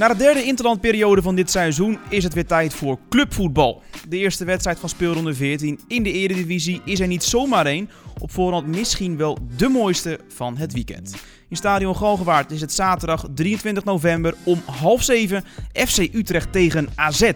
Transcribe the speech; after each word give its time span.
Na 0.00 0.08
de 0.08 0.16
derde 0.16 0.44
interlandperiode 0.44 1.22
van 1.22 1.34
dit 1.34 1.50
seizoen 1.50 1.98
is 2.08 2.24
het 2.24 2.34
weer 2.34 2.46
tijd 2.46 2.74
voor 2.74 2.98
clubvoetbal. 3.08 3.82
De 4.08 4.16
eerste 4.16 4.44
wedstrijd 4.44 4.78
van 4.78 4.88
speelronde 4.88 5.34
14 5.34 5.80
in 5.88 6.02
de 6.02 6.12
Eredivisie 6.12 6.80
is 6.84 7.00
er 7.00 7.06
niet 7.06 7.22
zomaar 7.22 7.66
één, 7.66 7.90
op 8.18 8.30
voorhand 8.30 8.66
misschien 8.66 9.16
wel 9.16 9.38
de 9.56 9.68
mooiste 9.68 10.20
van 10.28 10.56
het 10.56 10.72
weekend. 10.72 11.14
In 11.48 11.56
Stadion 11.56 11.96
Galgenwaard 11.96 12.50
is 12.50 12.60
het 12.60 12.72
zaterdag 12.72 13.26
23 13.34 13.84
november 13.84 14.34
om 14.44 14.62
half 14.64 15.02
zeven 15.02 15.44
FC 15.72 15.98
Utrecht 15.98 16.52
tegen 16.52 16.88
AZ. 16.94 17.30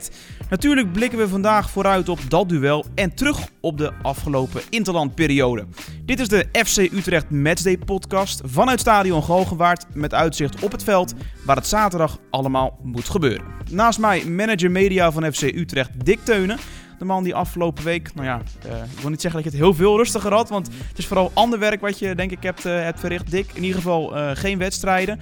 Natuurlijk 0.50 0.92
blikken 0.92 1.18
we 1.18 1.28
vandaag 1.28 1.70
vooruit 1.70 2.08
op 2.08 2.18
dat 2.28 2.48
duel 2.48 2.84
en 2.94 3.14
terug 3.14 3.48
op 3.60 3.78
de 3.78 3.92
afgelopen 4.02 4.60
interlandperiode. 4.70 5.66
Dit 6.04 6.20
is 6.20 6.28
de 6.28 6.46
FC 6.52 6.76
Utrecht 6.76 7.30
Matchday 7.30 7.78
podcast 7.78 8.40
vanuit 8.44 8.80
Stadion 8.80 9.22
Galgenwaard 9.22 9.86
met 9.94 10.14
uitzicht 10.14 10.62
op 10.62 10.72
het 10.72 10.84
veld 10.84 11.14
waar 11.44 11.56
het 11.56 11.66
zaterdag 11.66 12.18
allemaal 12.30 12.78
moet 12.82 13.08
gebeuren. 13.08 13.46
Naast 13.70 13.98
mij 13.98 14.24
manager 14.24 14.70
media 14.70 15.12
van 15.12 15.32
FC 15.32 15.42
Utrecht 15.42 16.04
Dick 16.04 16.18
Teunen. 16.24 16.58
Man 17.04 17.24
die 17.24 17.34
afgelopen 17.34 17.84
week, 17.84 18.14
nou 18.14 18.26
ja, 18.26 18.40
uh, 18.66 18.72
ik 18.92 19.00
wil 19.00 19.10
niet 19.10 19.20
zeggen 19.20 19.42
dat 19.42 19.52
je 19.52 19.58
het 19.58 19.66
heel 19.66 19.74
veel 19.74 19.96
rustiger 19.96 20.32
had, 20.32 20.48
want 20.48 20.66
het 20.88 20.98
is 20.98 21.06
vooral 21.06 21.30
ander 21.34 21.58
werk 21.58 21.80
wat 21.80 21.98
je 21.98 22.14
denk 22.14 22.30
ik 22.30 22.42
hebt, 22.42 22.66
uh, 22.66 22.88
verricht, 22.94 23.30
Dick. 23.30 23.50
In 23.52 23.62
ieder 23.62 23.76
geval 23.76 24.16
uh, 24.16 24.30
geen 24.34 24.58
wedstrijden. 24.58 25.20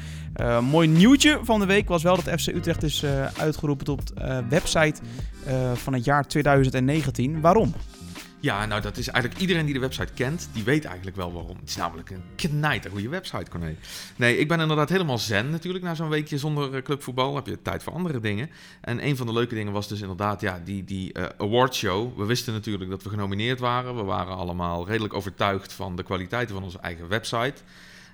mooi 0.71 0.89
nieuwtje 0.89 1.39
van 1.43 1.61
de 1.61 1.67
week 1.67 1.89
was 1.89 2.03
wel 2.03 2.17
dat 2.17 2.41
FC 2.41 2.47
Utrecht 2.47 2.83
is 2.83 3.05
uitgeroepen 3.37 3.85
tot 3.85 4.13
website 4.49 5.01
van 5.75 5.93
het 5.93 6.05
jaar 6.05 6.27
2019. 6.27 7.41
Waarom? 7.41 7.75
Ja, 8.43 8.67
nou 8.67 8.81
dat 8.81 8.97
is 8.97 9.09
eigenlijk 9.09 9.43
iedereen 9.43 9.65
die 9.65 9.75
de 9.75 9.81
website 9.81 10.13
kent, 10.13 10.49
die 10.53 10.63
weet 10.63 10.85
eigenlijk 10.85 11.17
wel 11.17 11.33
waarom. 11.33 11.57
Het 11.57 11.69
is 11.69 11.77
namelijk 11.77 12.11
een 12.11 12.23
knijter 12.37 12.91
goede 12.91 13.09
website, 13.09 13.51
Corné. 13.51 13.77
Nee, 14.17 14.37
ik 14.37 14.49
ben 14.49 14.61
inderdaad 14.61 14.89
helemaal 14.89 15.19
zen 15.19 15.51
natuurlijk 15.51 15.85
na 15.85 15.95
zo'n 15.95 16.09
weekje 16.09 16.39
zonder 16.39 16.75
uh, 16.75 16.83
clubvoetbal. 16.83 17.35
heb 17.35 17.47
je 17.47 17.63
tijd 17.63 17.83
voor 17.83 17.93
andere 17.93 18.21
dingen. 18.21 18.51
En 18.81 19.07
een 19.07 19.17
van 19.17 19.27
de 19.27 19.33
leuke 19.33 19.55
dingen 19.55 19.73
was 19.73 19.89
dus 19.89 20.01
inderdaad 20.01 20.41
ja, 20.41 20.61
die, 20.65 20.85
die 20.85 21.19
uh, 21.19 21.25
awardshow. 21.39 22.19
We 22.19 22.25
wisten 22.25 22.53
natuurlijk 22.53 22.91
dat 22.91 23.03
we 23.03 23.09
genomineerd 23.09 23.61
waren. 23.61 23.97
We 23.97 24.03
waren 24.03 24.37
allemaal 24.37 24.87
redelijk 24.87 25.15
overtuigd 25.15 25.73
van 25.73 25.97
de 25.97 26.03
kwaliteiten 26.03 26.55
van 26.55 26.65
onze 26.65 26.79
eigen 26.79 27.09
website. 27.09 27.55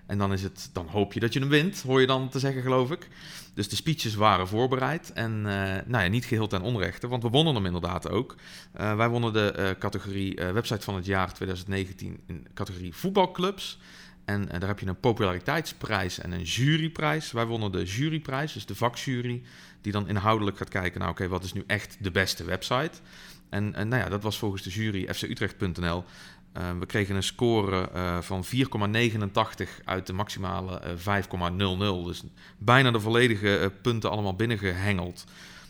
En 0.06 0.18
dan, 0.18 0.32
is 0.32 0.42
het, 0.42 0.70
dan 0.72 0.86
hoop 0.86 1.12
je 1.12 1.20
dat 1.20 1.32
je 1.32 1.40
hem 1.40 1.48
wint, 1.48 1.82
hoor 1.82 2.00
je 2.00 2.06
dan 2.06 2.28
te 2.28 2.38
zeggen, 2.38 2.62
geloof 2.62 2.90
ik. 2.90 3.08
Dus 3.58 3.68
de 3.68 3.76
speeches 3.76 4.14
waren 4.14 4.48
voorbereid. 4.48 5.12
En 5.12 5.32
uh, 5.36 5.42
nou 5.86 6.04
ja, 6.04 6.06
niet 6.06 6.24
geheel 6.24 6.46
ten 6.46 6.62
onrechte, 6.62 7.08
want 7.08 7.22
we 7.22 7.28
wonnen 7.28 7.54
hem 7.54 7.66
inderdaad 7.66 8.10
ook. 8.10 8.34
Uh, 8.80 8.96
wij 8.96 9.08
wonnen 9.08 9.32
de 9.32 9.54
uh, 9.58 9.70
categorie 9.78 10.34
website 10.34 10.80
van 10.80 10.94
het 10.94 11.06
jaar 11.06 11.34
2019 11.34 12.20
in 12.26 12.46
categorie 12.54 12.94
voetbalclubs. 12.94 13.78
En 14.24 14.46
daar 14.46 14.68
heb 14.68 14.78
je 14.78 14.86
een 14.86 15.00
populariteitsprijs 15.00 16.18
en 16.18 16.32
een 16.32 16.42
juryprijs. 16.42 17.32
Wij 17.32 17.46
wonnen 17.46 17.72
de 17.72 17.84
juryprijs, 17.84 18.52
dus 18.52 18.66
de 18.66 18.74
vakjury, 18.74 19.42
die 19.80 19.92
dan 19.92 20.08
inhoudelijk 20.08 20.56
gaat 20.56 20.68
kijken, 20.68 21.00
nou 21.00 21.12
oké, 21.12 21.28
wat 21.28 21.44
is 21.44 21.52
nu 21.52 21.64
echt 21.66 21.96
de 22.00 22.10
beste 22.10 22.44
website? 22.44 22.98
En, 23.48 23.74
en 23.74 23.88
nou 23.88 24.02
ja, 24.02 24.08
dat 24.08 24.22
was 24.22 24.38
volgens 24.38 24.62
de 24.62 24.70
jury 24.70 25.14
fcutrecht.nl 25.14 26.04
uh, 26.58 26.64
we 26.78 26.86
kregen 26.86 27.16
een 27.16 27.22
score 27.22 27.88
uh, 27.94 28.18
van 28.20 28.44
4,89 28.44 29.84
uit 29.84 30.06
de 30.06 30.12
maximale 30.12 30.80
uh, 31.06 32.00
5,00. 32.00 32.04
Dus 32.04 32.22
bijna 32.58 32.90
de 32.90 33.00
volledige 33.00 33.72
punten 33.82 34.10
allemaal 34.10 34.34
binnengehengeld. 34.34 35.24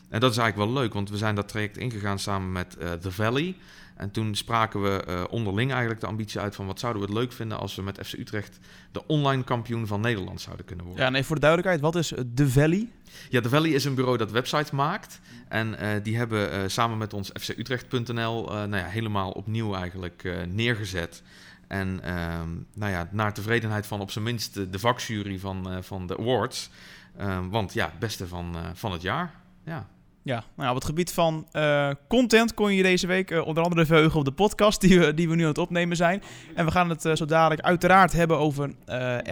En 0.08 0.20
dat 0.20 0.30
is 0.30 0.36
eigenlijk 0.36 0.70
wel 0.70 0.82
leuk, 0.82 0.92
want 0.92 1.10
we 1.10 1.16
zijn 1.16 1.34
dat 1.34 1.48
traject 1.48 1.76
ingegaan 1.76 2.18
samen 2.18 2.52
met 2.52 2.76
The 3.00 3.12
Valley. 3.12 3.54
En 3.98 4.10
toen 4.10 4.34
spraken 4.34 4.82
we 4.82 5.26
onderling 5.30 5.70
eigenlijk 5.70 6.00
de 6.00 6.06
ambitie 6.06 6.40
uit 6.40 6.54
van 6.54 6.66
wat 6.66 6.80
zouden 6.80 7.02
we 7.02 7.08
het 7.08 7.18
leuk 7.18 7.32
vinden 7.32 7.58
als 7.58 7.74
we 7.74 7.82
met 7.82 7.98
FC 8.06 8.12
Utrecht 8.12 8.58
de 8.92 9.06
online 9.06 9.44
kampioen 9.44 9.86
van 9.86 10.00
Nederland 10.00 10.40
zouden 10.40 10.66
kunnen 10.66 10.84
worden. 10.84 11.04
Ja, 11.04 11.10
nee, 11.10 11.24
voor 11.24 11.34
de 11.34 11.40
duidelijkheid, 11.40 11.82
wat 11.82 11.96
is 11.96 12.12
The 12.34 12.48
Valley? 12.48 12.88
Ja, 13.28 13.40
The 13.40 13.48
Valley 13.48 13.70
is 13.70 13.84
een 13.84 13.94
bureau 13.94 14.18
dat 14.18 14.30
websites 14.30 14.70
maakt. 14.70 15.20
En 15.48 15.68
uh, 15.68 15.88
die 16.02 16.16
hebben 16.16 16.52
uh, 16.52 16.60
samen 16.66 16.98
met 16.98 17.14
ons 17.14 17.30
fcutrecht.nl 17.40 18.44
nou 18.44 18.76
ja, 18.76 18.84
helemaal 18.84 19.30
opnieuw 19.30 19.74
eigenlijk 19.74 20.46
neergezet. 20.48 21.22
En 21.66 22.00
ehm, 22.02 22.48
nou 22.74 22.92
ja, 22.92 23.08
naar 23.12 23.34
tevredenheid 23.34 23.86
van 23.86 24.00
op 24.00 24.10
zijn 24.10 24.24
minst 24.24 24.72
de 24.72 24.78
vakjury 24.78 25.38
van, 25.38 25.84
van 25.84 26.06
de 26.06 26.18
awards. 26.18 26.70
Ehm, 27.16 27.48
want 27.48 27.72
ja, 27.72 27.86
het 27.86 27.98
beste 27.98 28.26
van, 28.26 28.56
van 28.74 28.92
het 28.92 29.02
jaar. 29.02 29.34
Ja. 29.64 29.86
Ja, 30.28 30.44
nou, 30.56 30.68
op 30.68 30.74
het 30.74 30.84
gebied 30.84 31.12
van 31.12 31.46
uh, 31.52 31.90
content 32.08 32.54
kon 32.54 32.74
je 32.74 32.82
deze 32.82 33.06
week 33.06 33.30
uh, 33.30 33.46
onder 33.46 33.62
andere 33.62 33.86
verheugen 33.86 34.18
op 34.18 34.24
de 34.24 34.32
podcast 34.32 34.80
die 34.80 34.98
we, 34.98 35.14
die 35.14 35.28
we 35.28 35.34
nu 35.34 35.42
aan 35.42 35.48
het 35.48 35.58
opnemen 35.58 35.96
zijn. 35.96 36.22
En 36.54 36.64
we 36.64 36.70
gaan 36.70 36.88
het 36.88 37.04
uh, 37.04 37.14
zo 37.14 37.24
dadelijk 37.24 37.60
uiteraard 37.60 38.12
hebben 38.12 38.38
over 38.38 38.70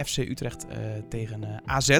FC 0.05 0.17
Utrecht 0.17 0.65
tegen 1.09 1.61
AZ. 1.65 1.99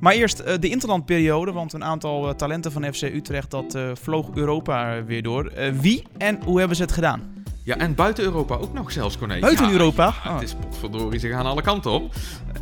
Maar 0.00 0.12
eerst 0.12 0.60
de 0.60 0.68
interlandperiode, 0.68 1.52
want 1.52 1.72
een 1.72 1.84
aantal 1.84 2.34
talenten 2.34 2.72
van 2.72 2.94
FC 2.94 3.02
Utrecht 3.02 3.50
dat 3.50 3.78
vloog 3.94 4.30
Europa 4.34 5.04
weer 5.04 5.22
door. 5.22 5.52
wie 5.80 6.02
en 6.18 6.42
hoe 6.42 6.58
hebben 6.58 6.76
ze 6.76 6.82
het 6.82 6.92
gedaan? 6.92 7.41
Ja, 7.64 7.76
en 7.76 7.94
buiten 7.94 8.24
Europa 8.24 8.56
ook 8.56 8.72
nog 8.72 8.92
zelfs, 8.92 9.18
Corné. 9.18 9.38
Buiten 9.38 9.66
ja, 9.66 9.72
Europa? 9.72 10.14
Ja, 10.24 10.34
Het 10.34 10.42
is 10.42 10.54
potverdorie, 10.54 11.20
ze 11.20 11.28
gaan 11.28 11.46
alle 11.46 11.62
kanten 11.62 11.90
op. 11.90 12.14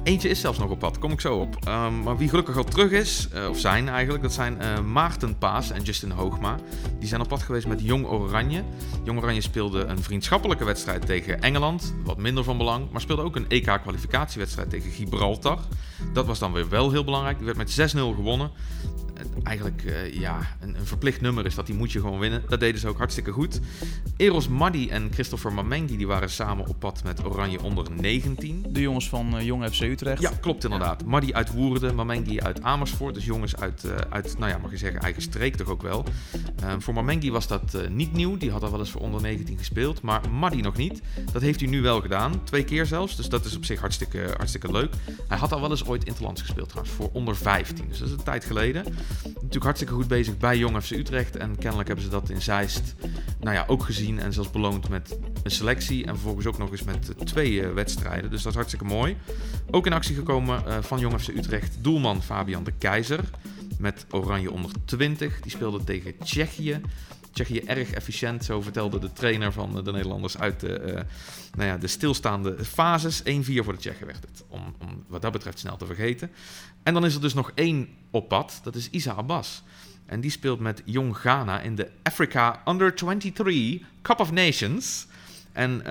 Eentje 0.02 0.28
is 0.28 0.40
zelfs 0.40 0.58
nog 0.58 0.70
op 0.70 0.78
pad, 0.78 0.98
kom 0.98 1.12
ik 1.12 1.20
zo 1.20 1.36
op. 1.36 1.56
Um, 1.68 2.02
maar 2.02 2.16
wie 2.16 2.28
gelukkig 2.28 2.56
al 2.56 2.64
terug 2.64 2.90
is, 2.90 3.28
uh, 3.34 3.48
of 3.48 3.58
zijn 3.58 3.88
eigenlijk, 3.88 4.22
dat 4.22 4.32
zijn 4.32 4.58
uh, 4.60 4.80
Maarten 4.80 5.38
Paas 5.38 5.70
en 5.70 5.82
Justin 5.82 6.10
Hoogma. 6.10 6.56
Die 6.98 7.08
zijn 7.08 7.20
op 7.20 7.28
pad 7.28 7.42
geweest 7.42 7.66
met 7.66 7.80
Jong 7.82 8.06
Oranje. 8.06 8.62
Jong 9.04 9.18
Oranje 9.18 9.40
speelde 9.40 9.84
een 9.84 10.02
vriendschappelijke 10.02 10.64
wedstrijd 10.64 11.06
tegen 11.06 11.40
Engeland, 11.40 11.94
wat 12.04 12.18
minder 12.18 12.44
van 12.44 12.58
belang. 12.58 12.90
Maar 12.90 13.00
speelde 13.00 13.22
ook 13.22 13.36
een 13.36 13.48
EK-kwalificatiewedstrijd 13.48 14.70
tegen 14.70 14.90
Gibraltar. 14.90 15.58
Dat 16.12 16.26
was 16.26 16.38
dan 16.38 16.52
weer 16.52 16.68
wel 16.68 16.90
heel 16.90 17.04
belangrijk. 17.04 17.36
Die 17.36 17.46
werd 17.46 17.58
met 17.58 17.94
6-0 17.94 17.98
gewonnen 17.98 18.50
eigenlijk 19.42 19.82
uh, 19.84 20.14
ja, 20.14 20.56
een, 20.60 20.74
een, 20.74 20.86
verplicht 20.86 21.20
nummer 21.20 21.46
is 21.46 21.54
dat 21.54 21.66
die 21.66 21.74
moet 21.74 21.92
je 21.92 22.00
gewoon 22.00 22.18
winnen. 22.18 22.42
Dat 22.48 22.60
deden 22.60 22.80
ze 22.80 22.88
ook 22.88 22.98
hartstikke 22.98 23.30
goed. 23.30 23.60
Eros 24.16 24.48
Maddi 24.48 24.88
en 24.88 25.12
Christopher 25.12 25.52
Mamengi 25.52 25.96
die 25.96 26.06
waren 26.06 26.30
samen 26.30 26.66
op 26.66 26.78
pad 26.78 27.04
met 27.04 27.24
Oranje 27.24 27.62
onder 27.62 27.86
19. 27.90 28.66
De 28.68 28.80
jongens 28.80 29.08
van 29.08 29.36
uh, 29.36 29.42
Jong 29.42 29.68
FC 29.68 29.80
Utrecht. 29.80 30.22
Ja, 30.22 30.30
klopt 30.40 30.64
inderdaad. 30.64 31.00
Ja. 31.00 31.06
Maddi 31.06 31.32
uit 31.32 31.52
Woerden, 31.52 31.94
Mamengi 31.94 32.40
uit 32.40 32.62
Amersfoort. 32.62 33.14
Dus 33.14 33.24
jongens 33.24 33.56
uit, 33.56 33.84
uh, 33.84 33.94
uit, 34.08 34.38
nou 34.38 34.50
ja, 34.50 34.58
mag 34.58 34.70
je 34.70 34.76
zeggen, 34.76 35.00
eigen 35.00 35.22
streek 35.22 35.56
toch 35.56 35.68
ook 35.68 35.82
wel. 35.82 36.04
Ehm, 36.62 36.80
voor 36.80 36.94
Mamengi 36.94 37.30
was 37.30 37.46
dat 37.46 37.78
niet 37.88 38.12
nieuw. 38.12 38.36
Die 38.36 38.50
had 38.50 38.62
al 38.62 38.70
wel 38.70 38.80
eens 38.80 38.90
voor 38.90 39.00
onder 39.00 39.20
19 39.20 39.58
gespeeld. 39.58 40.02
Maar 40.02 40.30
Maddi 40.30 40.60
nog 40.60 40.76
niet. 40.76 41.02
Dat 41.32 41.42
heeft 41.42 41.60
hij 41.60 41.68
nu 41.68 41.82
wel 41.82 42.00
gedaan. 42.00 42.44
Twee 42.44 42.64
keer 42.64 42.86
zelfs. 42.86 43.16
Dus 43.16 43.28
dat 43.28 43.44
is 43.44 43.56
op 43.56 43.64
zich 43.64 43.80
hartstikke, 43.80 44.34
hartstikke 44.36 44.72
leuk. 44.72 44.94
Hij 45.28 45.38
had 45.38 45.52
al 45.52 45.60
wel 45.60 45.70
eens 45.70 45.86
ooit 45.86 46.04
Interlands 46.04 46.40
gespeeld 46.40 46.68
trouwens. 46.68 46.96
Voor 46.96 47.10
onder 47.12 47.36
15. 47.36 47.88
Dus 47.88 47.98
dat 47.98 48.08
is 48.08 48.14
een 48.14 48.22
tijd 48.22 48.44
geleden. 48.44 48.84
Natuurlijk 49.24 49.64
hartstikke 49.64 49.94
goed 49.94 50.08
bezig 50.08 50.36
bij 50.36 50.58
Jong 50.58 50.82
FC 50.82 50.90
Utrecht. 50.90 51.36
En 51.36 51.58
kennelijk 51.58 51.86
hebben 51.86 52.04
ze 52.04 52.10
dat 52.10 52.30
in 52.30 52.42
Zeist 52.42 52.94
nou 53.40 53.54
ja, 53.54 53.64
ook 53.66 53.82
gezien. 53.82 54.18
En 54.18 54.32
zelfs 54.32 54.50
beloond 54.50 54.88
met 54.88 55.18
een 55.42 55.50
selectie. 55.50 56.04
En 56.04 56.14
vervolgens 56.14 56.46
ook 56.46 56.58
nog 56.58 56.70
eens 56.70 56.82
met 56.82 57.26
twee 57.26 57.52
uh, 57.52 57.72
wedstrijden. 57.72 58.30
Dus 58.30 58.42
dat 58.42 58.50
is 58.50 58.56
hartstikke 58.56 58.84
mooi. 58.84 59.16
Ook 59.70 59.86
in 59.86 59.92
actie 59.92 60.14
gekomen 60.14 60.62
uh, 60.66 60.76
van 60.80 60.98
Jong 60.98 61.20
FC 61.20 61.28
Utrecht. 61.28 61.76
Doelman 61.80 62.22
Fabian 62.22 62.64
de 62.64 62.72
Keizer. 62.78 63.24
Met 63.78 64.06
Oranje 64.10 64.50
onder 64.50 64.70
20. 64.84 65.40
Die 65.40 65.50
speelde 65.50 65.84
tegen 65.84 66.18
Tsjechië. 66.18 66.80
Tsjechië 67.32 67.60
erg 67.60 67.90
efficiënt, 67.90 68.44
zo 68.44 68.60
vertelde 68.60 68.98
de 68.98 69.12
trainer 69.12 69.52
van 69.52 69.84
de 69.84 69.92
Nederlanders 69.92 70.38
uit 70.38 70.60
de, 70.60 71.04
nou 71.54 71.68
ja, 71.68 71.76
de 71.76 71.86
stilstaande 71.86 72.64
fases. 72.64 73.22
1-4 73.22 73.24
voor 73.24 73.72
de 73.72 73.78
Tsjechen 73.78 74.06
werd 74.06 74.22
het, 74.30 74.44
om, 74.48 74.74
om 74.78 75.04
wat 75.08 75.22
dat 75.22 75.32
betreft 75.32 75.58
snel 75.58 75.76
te 75.76 75.86
vergeten. 75.86 76.30
En 76.82 76.94
dan 76.94 77.04
is 77.04 77.14
er 77.14 77.20
dus 77.20 77.34
nog 77.34 77.52
één 77.54 77.88
op 78.10 78.28
pad, 78.28 78.60
dat 78.62 78.74
is 78.74 78.90
Isa 78.90 79.12
Abbas. 79.12 79.62
En 80.06 80.20
die 80.20 80.30
speelt 80.30 80.60
met 80.60 80.82
Jong 80.84 81.16
Ghana 81.16 81.60
in 81.60 81.74
de 81.74 81.90
Africa 82.02 82.62
Under 82.66 82.94
23 82.94 83.80
Cup 84.02 84.20
of 84.20 84.32
Nations. 84.32 85.06
En 85.52 85.70
uh, 85.78 85.86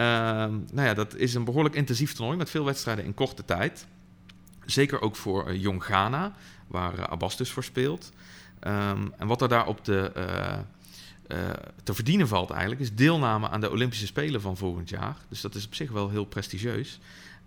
nou 0.72 0.88
ja, 0.88 0.94
dat 0.94 1.16
is 1.16 1.34
een 1.34 1.44
behoorlijk 1.44 1.76
intensief 1.76 2.14
toernooi 2.14 2.38
met 2.38 2.50
veel 2.50 2.66
wedstrijden 2.66 3.06
in 3.06 3.14
korte 3.14 3.46
tijd. 3.46 3.88
Zeker 4.66 5.02
ook 5.02 5.16
voor 5.16 5.52
uh, 5.52 5.62
Jong 5.62 5.84
Ghana, 5.84 6.34
waar 6.68 7.00
uh, 7.00 7.04
Abbas 7.04 7.38
dus 7.38 7.52
voor 7.52 7.64
speelt. 7.64 8.12
Um, 8.64 9.14
en 9.18 9.28
wat 9.28 9.42
er 9.42 9.48
daar 9.48 9.68
op 9.68 9.86
de 9.86 10.12
uh, 11.28 11.50
te 11.84 11.94
verdienen 11.94 12.28
valt 12.28 12.50
eigenlijk, 12.50 12.82
is 12.82 12.96
deelname 12.96 13.50
aan 13.50 13.62
de 13.62 13.72
Olympische 13.72 14.06
Spelen 14.06 14.42
van 14.42 14.58
volgend 14.58 14.90
jaar. 14.90 15.18
Dus 15.28 15.42
dat 15.42 15.56
is 15.56 15.66
op 15.66 15.76
zich 15.76 15.92
wel 15.92 16.10
heel 16.10 16.26
prestigieus. 16.26 17.00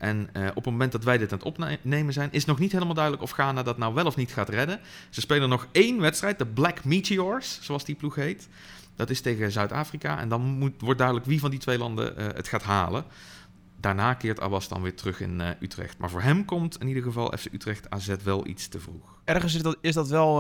En 0.03 0.29
uh, 0.37 0.47
op 0.49 0.55
het 0.55 0.65
moment 0.65 0.93
dat 0.93 1.05
wij 1.05 1.19
dit 1.19 1.33
aan 1.33 1.39
het 1.39 1.47
opnemen 1.47 2.13
zijn, 2.13 2.29
is 2.33 2.45
nog 2.45 2.59
niet 2.59 2.73
helemaal 2.73 2.95
duidelijk 2.95 3.23
of 3.23 3.31
Ghana 3.31 3.63
dat 3.63 3.79
nou 3.79 3.95
wel 3.95 4.07
of 4.07 4.17
niet 4.17 4.33
gaat 4.33 4.49
redden. 4.49 4.81
Ze 5.11 5.21
spelen 5.21 5.49
nog 5.49 5.67
één 5.73 6.01
wedstrijd, 6.01 6.39
de 6.39 6.47
Black 6.47 6.85
Meteors, 6.85 7.59
zoals 7.61 7.85
die 7.85 7.95
ploeg 7.95 8.15
heet. 8.15 8.49
Dat 8.97 9.11
is 9.11 9.21
tegen 9.21 9.53
Zuid-Afrika. 9.53 10.19
En 10.19 10.29
dan 10.29 10.41
moet, 10.41 10.73
wordt 10.79 10.99
duidelijk 10.99 11.29
wie 11.29 11.41
van 11.41 11.51
die 11.51 11.59
twee 11.59 11.79
landen 11.79 12.15
uh, 12.19 12.27
het 12.27 12.49
gaat 12.49 12.63
halen. 12.63 13.05
Daarna 13.81 14.15
keert 14.15 14.41
Abbas 14.41 14.69
dan 14.69 14.83
weer 14.83 14.95
terug 14.95 15.21
in 15.21 15.41
uh, 15.41 15.49
Utrecht. 15.61 15.99
Maar 15.99 16.11
voor 16.11 16.23
hem 16.23 16.45
komt 16.45 16.81
in 16.81 16.89
ieder 16.89 17.03
geval 17.03 17.33
FC 17.39 17.53
Utrecht 17.53 17.91
AZ 17.91 18.15
wel 18.25 18.47
iets 18.47 18.69
te 18.69 18.81
vroeg. 18.81 19.21
Ergens 19.25 19.55
is 19.55 19.63
dat, 19.63 19.77
is 19.81 19.95
dat 19.95 20.09
wel, 20.09 20.37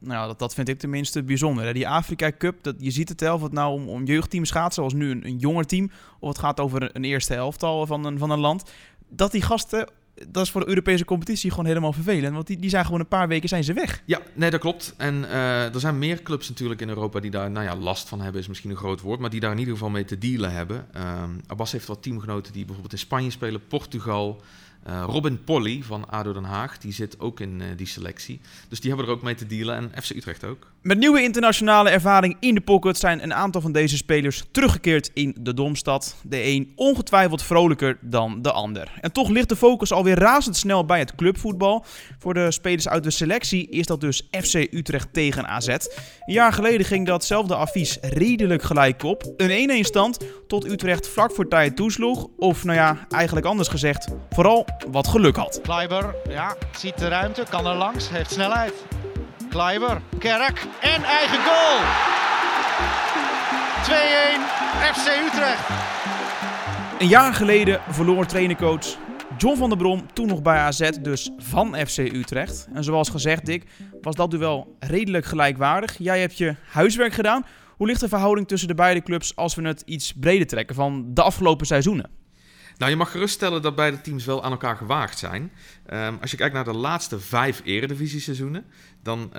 nou 0.00 0.26
dat, 0.26 0.38
dat 0.38 0.54
vind 0.54 0.68
ik 0.68 0.78
tenminste 0.78 1.22
bijzonder. 1.22 1.64
Hè? 1.64 1.72
Die 1.72 1.88
Afrika 1.88 2.32
Cup, 2.38 2.62
dat, 2.62 2.74
je 2.78 2.90
ziet 2.90 3.08
het 3.08 3.20
wel, 3.20 3.34
of 3.34 3.42
het 3.42 3.52
nou 3.52 3.72
om, 3.72 3.88
om 3.88 4.04
jeugdteams 4.04 4.50
gaat, 4.50 4.74
zoals 4.74 4.92
nu 4.92 5.10
een, 5.10 5.26
een 5.26 5.38
jonger 5.38 5.66
team, 5.66 5.90
of 6.18 6.28
het 6.28 6.38
gaat 6.38 6.60
over 6.60 6.82
een, 6.82 6.90
een 6.92 7.04
eerste 7.04 7.34
elftal 7.34 7.86
van 7.86 8.04
een, 8.04 8.18
van 8.18 8.30
een 8.30 8.38
land. 8.38 8.64
Dat 9.10 9.32
die 9.32 9.42
gasten 9.42 9.88
dat 10.28 10.44
is 10.44 10.50
voor 10.50 10.60
de 10.60 10.68
Europese 10.68 11.04
competitie 11.04 11.50
gewoon 11.50 11.66
helemaal 11.66 11.92
vervelend. 11.92 12.34
Want 12.34 12.46
die, 12.46 12.58
die 12.58 12.70
zijn 12.70 12.84
gewoon 12.84 13.00
een 13.00 13.08
paar 13.08 13.28
weken 13.28 13.48
zijn 13.48 13.64
ze 13.64 13.72
weg. 13.72 14.02
Ja, 14.04 14.20
nee, 14.34 14.50
dat 14.50 14.60
klopt. 14.60 14.94
En 14.96 15.14
uh, 15.14 15.74
er 15.74 15.80
zijn 15.80 15.98
meer 15.98 16.22
clubs 16.22 16.48
natuurlijk 16.48 16.80
in 16.80 16.88
Europa 16.88 17.20
die 17.20 17.30
daar 17.30 17.50
nou 17.50 17.64
ja, 17.64 17.76
last 17.76 18.08
van 18.08 18.20
hebben, 18.20 18.40
is 18.40 18.48
misschien 18.48 18.70
een 18.70 18.76
groot 18.76 19.00
woord, 19.00 19.20
maar 19.20 19.30
die 19.30 19.40
daar 19.40 19.52
in 19.52 19.58
ieder 19.58 19.72
geval 19.74 19.90
mee 19.90 20.04
te 20.04 20.18
dealen 20.18 20.52
hebben. 20.52 20.86
Um, 20.96 21.40
Abbas 21.46 21.72
heeft 21.72 21.86
wat 21.86 22.02
teamgenoten 22.02 22.52
die 22.52 22.64
bijvoorbeeld 22.64 22.92
in 22.92 22.98
Spanje 22.98 23.30
spelen, 23.30 23.66
Portugal, 23.66 24.42
uh, 24.88 25.04
Robin 25.06 25.44
Polly 25.44 25.82
van 25.82 26.08
ADO 26.08 26.32
Den 26.32 26.44
Haag, 26.44 26.78
die 26.78 26.92
zit 26.92 27.20
ook 27.20 27.40
in 27.40 27.60
uh, 27.60 27.66
die 27.76 27.86
selectie. 27.86 28.40
Dus 28.68 28.80
die 28.80 28.90
hebben 28.90 29.08
er 29.08 29.12
ook 29.12 29.22
mee 29.22 29.34
te 29.34 29.46
dealen 29.46 29.76
en 29.76 30.02
FC 30.02 30.10
Utrecht 30.10 30.44
ook. 30.44 30.66
Met 30.82 30.98
nieuwe 30.98 31.22
internationale 31.22 31.90
ervaring 31.90 32.36
in 32.40 32.54
de 32.54 32.60
pocket 32.60 32.98
zijn 32.98 33.22
een 33.22 33.34
aantal 33.34 33.60
van 33.60 33.72
deze 33.72 33.96
spelers 33.96 34.44
teruggekeerd 34.50 35.10
in 35.14 35.36
de 35.40 35.54
Domstad. 35.54 36.16
De 36.22 36.42
een 36.42 36.72
ongetwijfeld 36.76 37.42
vrolijker 37.42 37.98
dan 38.00 38.42
de 38.42 38.52
ander. 38.52 38.92
En 39.00 39.12
toch 39.12 39.28
ligt 39.28 39.48
de 39.48 39.56
focus 39.56 39.92
alweer 39.92 40.18
razendsnel 40.18 40.84
bij 40.84 40.98
het 40.98 41.14
clubvoetbal. 41.14 41.84
Voor 42.18 42.34
de 42.34 42.50
spelers 42.50 42.88
uit 42.88 43.04
de 43.04 43.10
selectie 43.10 43.68
is 43.68 43.86
dat 43.86 44.00
dus 44.00 44.28
FC 44.30 44.54
Utrecht 44.54 45.12
tegen 45.12 45.46
AZ. 45.46 45.68
Een 45.68 45.86
jaar 46.26 46.52
geleden 46.52 46.86
ging 46.86 47.06
datzelfde 47.06 47.54
advies 47.54 47.98
redelijk 48.00 48.62
gelijk 48.62 49.02
op. 49.02 49.32
Een 49.36 49.84
1-1 49.84 49.86
stand 49.86 50.18
tot 50.46 50.66
Utrecht 50.66 51.08
vlak 51.08 51.32
voor 51.32 51.48
tijd 51.48 51.76
toesloeg. 51.76 52.28
Of 52.36 52.64
nou 52.64 52.76
ja, 52.76 53.06
eigenlijk 53.08 53.46
anders 53.46 53.68
gezegd, 53.68 54.08
vooral 54.30 54.66
wat 54.90 55.08
geluk 55.08 55.36
had. 55.36 55.60
Kleiber, 55.62 56.14
ja, 56.28 56.56
ziet 56.76 56.98
de 56.98 57.08
ruimte, 57.08 57.44
kan 57.50 57.66
er 57.66 57.74
langs, 57.74 58.10
heeft 58.10 58.30
snelheid. 58.30 58.72
Kleiber, 59.48 60.00
Kerk 60.18 60.66
en 60.80 61.02
eigen 61.02 61.38
goal. 61.44 61.78
2-1 63.84 63.92
FC 64.94 65.06
Utrecht. 65.26 65.68
Een 66.98 67.08
jaar 67.08 67.34
geleden 67.34 67.80
verloor 67.88 68.26
trainercoach 68.26 68.96
John 69.40 69.56
van 69.56 69.68
der 69.68 69.78
Brom, 69.78 70.12
toen 70.12 70.26
nog 70.26 70.42
bij 70.42 70.56
AZ, 70.56 70.90
dus 70.90 71.30
van 71.38 71.74
FC 71.86 71.98
Utrecht. 71.98 72.68
En 72.72 72.84
zoals 72.84 73.08
gezegd, 73.08 73.46
Dick, 73.46 73.64
was 74.00 74.14
dat 74.14 74.30
duel 74.30 74.76
redelijk 74.78 75.24
gelijkwaardig. 75.24 75.98
Jij 75.98 76.20
hebt 76.20 76.38
je 76.38 76.54
huiswerk 76.70 77.12
gedaan. 77.12 77.44
Hoe 77.76 77.86
ligt 77.86 78.00
de 78.00 78.08
verhouding 78.08 78.48
tussen 78.48 78.68
de 78.68 78.74
beide 78.74 79.02
clubs 79.02 79.36
als 79.36 79.54
we 79.54 79.66
het 79.66 79.82
iets 79.84 80.12
breder 80.12 80.46
trekken 80.46 80.74
van 80.74 81.04
de 81.14 81.22
afgelopen 81.22 81.66
seizoenen? 81.66 82.19
Nou, 82.80 82.92
je 82.92 82.98
mag 82.98 83.10
geruststellen 83.10 83.62
dat 83.62 83.74
beide 83.74 84.00
teams 84.00 84.24
wel 84.24 84.44
aan 84.44 84.50
elkaar 84.50 84.76
gewaagd 84.76 85.18
zijn. 85.18 85.52
Um, 85.92 86.18
als 86.20 86.30
je 86.30 86.36
kijkt 86.36 86.54
naar 86.54 86.64
de 86.64 86.72
laatste 86.72 87.20
vijf 87.20 87.60
eredivisie-seizoenen, 87.64 88.64
dan 89.02 89.20
uh, 89.20 89.32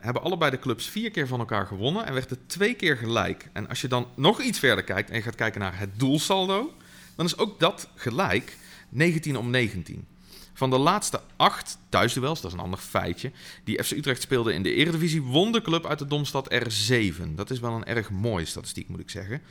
hebben 0.00 0.22
allebei 0.22 0.50
de 0.50 0.58
clubs 0.58 0.86
vier 0.86 1.10
keer 1.10 1.26
van 1.26 1.38
elkaar 1.38 1.66
gewonnen 1.66 2.06
en 2.06 2.14
werd 2.14 2.30
het 2.30 2.48
twee 2.48 2.74
keer 2.74 2.96
gelijk. 2.96 3.48
En 3.52 3.68
als 3.68 3.80
je 3.80 3.88
dan 3.88 4.06
nog 4.16 4.40
iets 4.40 4.58
verder 4.58 4.84
kijkt 4.84 5.10
en 5.10 5.16
je 5.16 5.22
gaat 5.22 5.34
kijken 5.34 5.60
naar 5.60 5.78
het 5.78 5.98
doelsaldo, 5.98 6.74
dan 7.16 7.26
is 7.26 7.38
ook 7.38 7.60
dat 7.60 7.88
gelijk 7.94 8.56
19 8.88 9.36
om 9.36 9.50
19. 9.50 10.06
Van 10.58 10.70
de 10.70 10.78
laatste 10.78 11.20
acht 11.36 11.78
thuisduels, 11.88 12.40
dat 12.40 12.50
is 12.50 12.56
een 12.56 12.64
ander 12.64 12.78
feitje, 12.78 13.32
die 13.64 13.84
FC 13.84 13.90
Utrecht 13.90 14.22
speelde 14.22 14.52
in 14.52 14.62
de 14.62 14.72
Eredivisie, 14.72 15.22
won 15.22 15.52
de 15.52 15.62
club 15.62 15.86
uit 15.86 15.98
de 15.98 16.06
Domstad 16.06 16.52
er 16.52 16.70
7. 16.70 17.36
Dat 17.36 17.50
is 17.50 17.60
wel 17.60 17.72
een 17.74 17.84
erg 17.84 18.10
mooie 18.10 18.44
statistiek, 18.44 18.88
moet 18.88 19.00
ik 19.00 19.10
zeggen. 19.10 19.42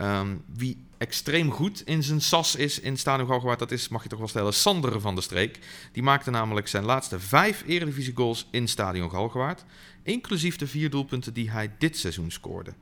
Um, 0.00 0.42
wie 0.54 0.86
extreem 0.98 1.50
goed 1.50 1.82
in 1.86 2.02
zijn 2.02 2.20
sas 2.20 2.56
is 2.56 2.80
in 2.80 2.96
Stadion 2.96 3.28
Galgenwaard, 3.28 3.58
dat 3.58 3.70
is, 3.70 3.88
mag 3.88 4.02
je 4.02 4.08
toch 4.08 4.18
wel 4.18 4.28
stellen, 4.28 4.54
Sander 4.54 5.00
van 5.00 5.14
der 5.14 5.24
Streek. 5.24 5.58
Die 5.92 6.02
maakte 6.02 6.30
namelijk 6.30 6.68
zijn 6.68 6.84
laatste 6.84 7.20
vijf 7.20 7.62
Eredivisie 7.66 8.16
goals 8.16 8.46
in 8.50 8.68
Stadion 8.68 9.10
Galgenwaard, 9.10 9.64
inclusief 10.02 10.56
de 10.56 10.66
vier 10.66 10.90
doelpunten 10.90 11.34
die 11.34 11.50
hij 11.50 11.70
dit 11.78 11.96
seizoen 11.96 12.30
scoorde. 12.30 12.74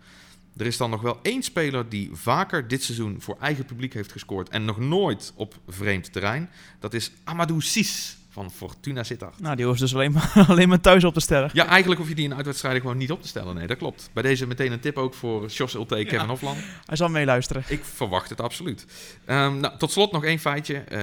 Er 0.57 0.67
is 0.67 0.77
dan 0.77 0.91
nog 0.91 1.01
wel 1.01 1.19
één 1.23 1.43
speler 1.43 1.89
die 1.89 2.11
vaker 2.13 2.69
dit 2.69 2.83
seizoen 2.83 3.21
voor 3.21 3.37
eigen 3.41 3.65
publiek 3.65 3.95
heeft 3.95 4.13
gescoord 4.13 4.49
en 4.49 4.65
nog 4.65 4.79
nooit 4.79 5.33
op 5.35 5.61
vreemd 5.69 6.13
terrein. 6.13 6.51
Dat 6.79 6.95
is 6.95 7.11
Amadou 7.25 7.61
Sis 7.61 8.17
van 8.37 8.51
Fortuna 8.51 9.03
Sittard. 9.03 9.41
Nou, 9.41 9.57
die 9.57 9.67
hoeft 9.67 9.81
dus 9.81 9.95
alleen 9.95 10.13
maar, 10.13 10.33
alleen 10.49 10.69
maar 10.69 10.81
thuis 10.81 11.05
op 11.05 11.15
te 11.15 11.21
stellen. 11.21 11.51
Ja, 11.53 11.67
eigenlijk 11.67 12.01
hoef 12.01 12.09
je 12.09 12.15
die 12.15 12.25
in 12.25 12.35
uitwedstrijden 12.35 12.81
gewoon 12.81 12.97
niet 12.97 13.11
op 13.11 13.23
te 13.23 13.29
stellen. 13.29 13.55
Nee, 13.55 13.67
dat 13.67 13.77
klopt. 13.77 14.11
Bij 14.13 14.23
deze 14.23 14.47
meteen 14.47 14.73
een 14.73 14.81
tip 14.81 14.97
ook 14.97 15.15
voor 15.15 15.47
Jos 15.47 15.75
Ulte, 15.75 15.95
Kevin 15.95 16.19
ja, 16.19 16.27
Hofland. 16.27 16.59
Hij 16.87 16.97
zal 16.97 17.09
meeluisteren. 17.09 17.65
Ik 17.69 17.85
verwacht 17.85 18.31
het 18.31 18.41
absoluut. 18.41 18.87
Um, 19.27 19.61
nou, 19.61 19.79
tot 19.79 19.93
slot 19.93 20.13
nog 20.13 20.25
één 20.25 20.39
feitje. 20.39 20.85
Uh, 20.93 21.03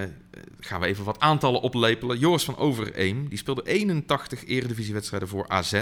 gaan 0.60 0.80
we 0.80 0.86
even 0.86 1.04
wat 1.04 1.20
aantallen 1.20 1.62
oplepelen. 1.62 2.20
Joris 2.20 2.44
van 2.44 2.58
Overeem, 2.58 3.30
die 3.30 3.38
speelde 3.38 3.62
81 3.66 4.46
eredivisiewedstrijden 4.46 5.28
voor 5.28 5.48
AZ 5.48 5.82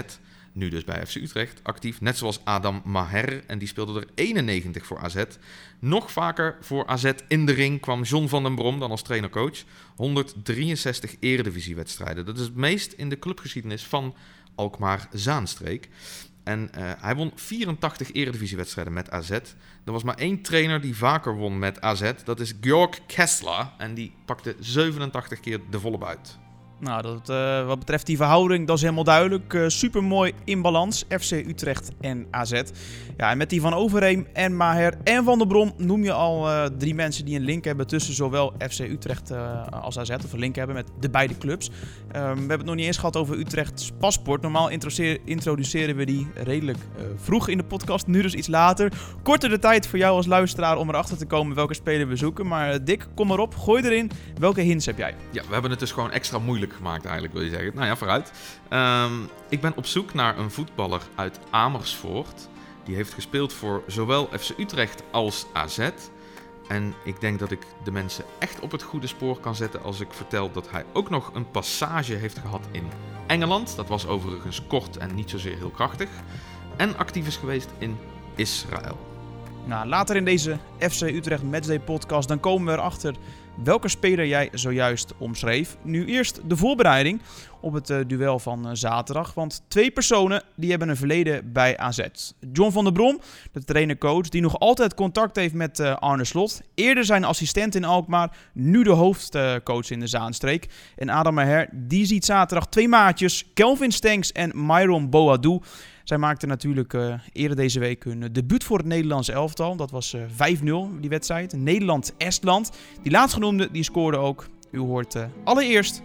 nu 0.52 0.68
dus 0.68 0.84
bij 0.84 1.06
FC 1.06 1.14
Utrecht 1.14 1.60
actief. 1.62 2.00
Net 2.00 2.16
zoals 2.16 2.44
Adam 2.44 2.82
Maher, 2.84 3.44
en 3.46 3.58
die 3.58 3.68
speelde 3.68 4.00
er 4.00 4.06
91 4.14 4.86
voor 4.86 4.98
AZ. 4.98 5.22
Nog 5.78 6.12
vaker 6.12 6.56
voor 6.60 6.86
AZ 6.86 7.12
in 7.28 7.46
de 7.46 7.52
ring 7.52 7.80
kwam 7.80 8.02
John 8.02 8.26
van 8.26 8.42
den 8.42 8.54
Brom 8.54 8.78
dan 8.78 8.90
als 8.90 9.02
trainer-coach. 9.02 9.64
163 9.96 11.16
eredivisiewedstrijden. 11.20 12.26
Dat 12.26 12.38
is 12.38 12.44
het 12.44 12.56
meest 12.56 12.92
in 12.92 13.08
de 13.08 13.18
clubgeschiedenis 13.18 13.84
van 13.84 14.14
Alkmaar-Zaanstreek. 14.54 15.88
En 16.44 16.70
uh, 16.78 16.92
hij 16.98 17.14
won 17.14 17.32
84 17.34 18.12
eredivisiewedstrijden 18.12 18.92
met 18.92 19.10
AZ. 19.10 19.30
Er 19.30 19.92
was 19.92 20.02
maar 20.02 20.16
één 20.16 20.42
trainer 20.42 20.80
die 20.80 20.96
vaker 20.96 21.36
won 21.36 21.58
met 21.58 21.80
AZ. 21.80 22.12
Dat 22.24 22.40
is 22.40 22.54
Georg 22.60 23.06
Kessler. 23.06 23.70
En 23.78 23.94
die 23.94 24.12
pakte 24.24 24.56
87 24.58 25.40
keer 25.40 25.60
de 25.70 25.80
volle 25.80 25.98
buit. 25.98 26.40
Nou, 26.82 27.02
dat, 27.02 27.30
uh, 27.30 27.66
wat 27.66 27.78
betreft 27.78 28.06
die 28.06 28.16
verhouding, 28.16 28.66
dat 28.66 28.76
is 28.76 28.82
helemaal 28.82 29.04
duidelijk. 29.04 29.52
Uh, 29.52 29.68
Super 29.68 30.04
mooi 30.04 30.32
in 30.44 30.62
balans. 30.62 31.04
FC 31.08 31.30
Utrecht 31.30 31.90
en 32.00 32.26
AZ. 32.30 32.62
Ja, 33.16 33.30
en 33.30 33.38
met 33.38 33.50
die 33.50 33.60
van 33.60 33.74
Overheem 33.74 34.26
en 34.32 34.56
Maher 34.56 34.94
en 35.04 35.24
Van 35.24 35.38
der 35.38 35.46
Brom 35.46 35.72
noem 35.76 36.04
je 36.04 36.12
al 36.12 36.48
uh, 36.48 36.64
drie 36.64 36.94
mensen 36.94 37.24
die 37.24 37.36
een 37.36 37.44
link 37.44 37.64
hebben 37.64 37.86
tussen 37.86 38.14
zowel 38.14 38.52
FC 38.68 38.78
Utrecht 38.78 39.32
als 39.70 39.98
AZ. 39.98 40.10
Of 40.10 40.32
een 40.32 40.38
link 40.38 40.54
hebben 40.54 40.76
met 40.76 40.88
de 41.00 41.10
beide 41.10 41.38
clubs. 41.38 41.70
we 42.12 42.18
hebben 42.18 42.50
het 42.50 42.64
nog 42.64 42.74
niet 42.74 42.86
eens 42.86 42.96
gehad 42.96 43.16
over 43.16 43.38
Utrechts 43.38 43.90
paspoort. 43.98 44.42
Normaal 44.42 44.68
introduceren 45.24 45.96
we 45.96 46.04
die 46.04 46.26
redelijk 46.34 46.78
vroeg 47.16 47.48
in 47.48 47.56
de 47.56 47.64
podcast. 47.64 48.06
Nu 48.06 48.22
dus 48.22 48.34
iets 48.34 48.48
later. 48.48 48.92
Korter 49.22 49.48
de 49.48 49.58
tijd 49.58 49.86
voor 49.86 49.98
jou 49.98 50.16
als 50.16 50.26
luisteraar 50.26 50.76
om 50.76 50.88
erachter 50.88 51.16
te 51.16 51.26
komen 51.26 51.56
welke 51.56 51.74
speler 51.74 52.08
we 52.08 52.16
zoeken. 52.16 52.46
Maar 52.46 52.84
Dick, 52.84 53.06
kom 53.14 53.30
erop. 53.30 53.54
Gooi 53.54 53.82
erin. 53.82 54.10
Welke 54.38 54.60
hints 54.60 54.86
heb 54.86 54.98
jij? 54.98 55.14
Ja, 55.30 55.42
we 55.46 55.52
hebben 55.52 55.70
het 55.70 55.80
dus 55.80 55.92
gewoon 55.92 56.10
extra 56.10 56.38
moeilijk 56.38 56.71
gemaakt 56.72 57.04
eigenlijk, 57.04 57.34
wil 57.34 57.42
je 57.42 57.50
zeggen. 57.50 57.74
Nou 57.74 57.86
ja, 57.86 57.96
vooruit. 57.96 58.32
Um, 58.70 59.28
ik 59.48 59.60
ben 59.60 59.76
op 59.76 59.86
zoek 59.86 60.14
naar 60.14 60.38
een 60.38 60.50
voetballer 60.50 61.02
uit 61.14 61.38
Amersfoort. 61.50 62.48
Die 62.84 62.94
heeft 62.94 63.14
gespeeld 63.14 63.52
voor 63.52 63.82
zowel 63.86 64.28
FC 64.38 64.58
Utrecht 64.58 65.02
als 65.10 65.46
AZ. 65.52 65.90
En 66.68 66.94
ik 67.04 67.20
denk 67.20 67.38
dat 67.38 67.50
ik 67.50 67.66
de 67.84 67.90
mensen 67.90 68.24
echt 68.38 68.60
op 68.60 68.70
het 68.70 68.82
goede 68.82 69.06
spoor 69.06 69.40
kan 69.40 69.54
zetten 69.54 69.82
als 69.82 70.00
ik 70.00 70.12
vertel 70.12 70.52
dat 70.52 70.70
hij 70.70 70.84
ook 70.92 71.10
nog 71.10 71.30
een 71.34 71.50
passage 71.50 72.14
heeft 72.14 72.38
gehad 72.38 72.66
in 72.70 72.86
Engeland. 73.26 73.76
Dat 73.76 73.88
was 73.88 74.06
overigens 74.06 74.66
kort 74.66 74.96
en 74.96 75.14
niet 75.14 75.30
zozeer 75.30 75.56
heel 75.56 75.70
krachtig. 75.70 76.08
En 76.76 76.96
actief 76.96 77.26
is 77.26 77.36
geweest 77.36 77.70
in 77.78 77.98
Israël. 78.34 78.98
Nou, 79.64 79.88
later 79.88 80.16
in 80.16 80.24
deze 80.24 80.58
FC 80.78 81.00
Utrecht 81.00 81.42
Matchday 81.42 81.80
podcast 81.80 82.28
dan 82.28 82.40
komen 82.40 82.66
we 82.66 82.80
erachter 82.80 83.14
welke 83.64 83.88
speler 83.88 84.26
jij 84.26 84.48
zojuist 84.52 85.12
omschreef. 85.18 85.76
Nu 85.82 86.06
eerst 86.06 86.40
de 86.46 86.56
voorbereiding 86.56 87.20
op 87.60 87.72
het 87.72 87.90
uh, 87.90 87.98
duel 88.06 88.38
van 88.38 88.66
uh, 88.66 88.70
zaterdag. 88.72 89.34
Want 89.34 89.62
twee 89.68 89.90
personen 89.90 90.42
die 90.54 90.70
hebben 90.70 90.88
een 90.88 90.96
verleden 90.96 91.52
bij 91.52 91.76
AZ. 91.76 92.06
John 92.52 92.72
van 92.72 92.84
der 92.84 92.92
Brom, 92.92 93.20
de 93.52 93.64
trainer-coach, 93.64 94.28
die 94.28 94.40
nog 94.40 94.58
altijd 94.58 94.94
contact 94.94 95.36
heeft 95.36 95.54
met 95.54 95.78
uh, 95.78 95.96
Arne 95.96 96.24
Slot. 96.24 96.60
Eerder 96.74 97.04
zijn 97.04 97.24
assistent 97.24 97.74
in 97.74 97.84
Alkmaar, 97.84 98.36
nu 98.52 98.82
de 98.82 98.90
hoofdcoach 98.90 99.90
in 99.90 100.00
de 100.00 100.06
Zaanstreek. 100.06 100.68
En 100.96 101.08
Adam 101.08 101.34
Maher, 101.34 101.68
die 101.72 102.06
ziet 102.06 102.24
zaterdag 102.24 102.68
twee 102.68 102.88
maatjes, 102.88 103.50
Kelvin 103.54 103.92
Stenks 103.92 104.32
en 104.32 104.52
Myron 104.66 105.10
Boadou. 105.10 105.60
Zij 106.04 106.18
maakten 106.18 106.48
natuurlijk 106.48 106.92
uh, 106.92 107.14
eerder 107.32 107.56
deze 107.56 107.78
week 107.78 108.04
hun 108.04 108.28
debuut 108.32 108.64
voor 108.64 108.78
het 108.78 108.86
Nederlandse 108.86 109.32
elftal. 109.32 109.76
Dat 109.76 109.90
was 109.90 110.14
uh, 110.14 110.22
5-0, 110.92 111.00
die 111.00 111.10
wedstrijd. 111.10 111.52
Nederland-Estland. 111.52 112.72
Die 113.02 113.12
laatstgenoemde, 113.12 113.68
die 113.70 113.82
scoorde 113.82 114.16
ook. 114.16 114.46
U 114.70 114.78
hoort 114.78 115.16
allereerst 115.44 116.02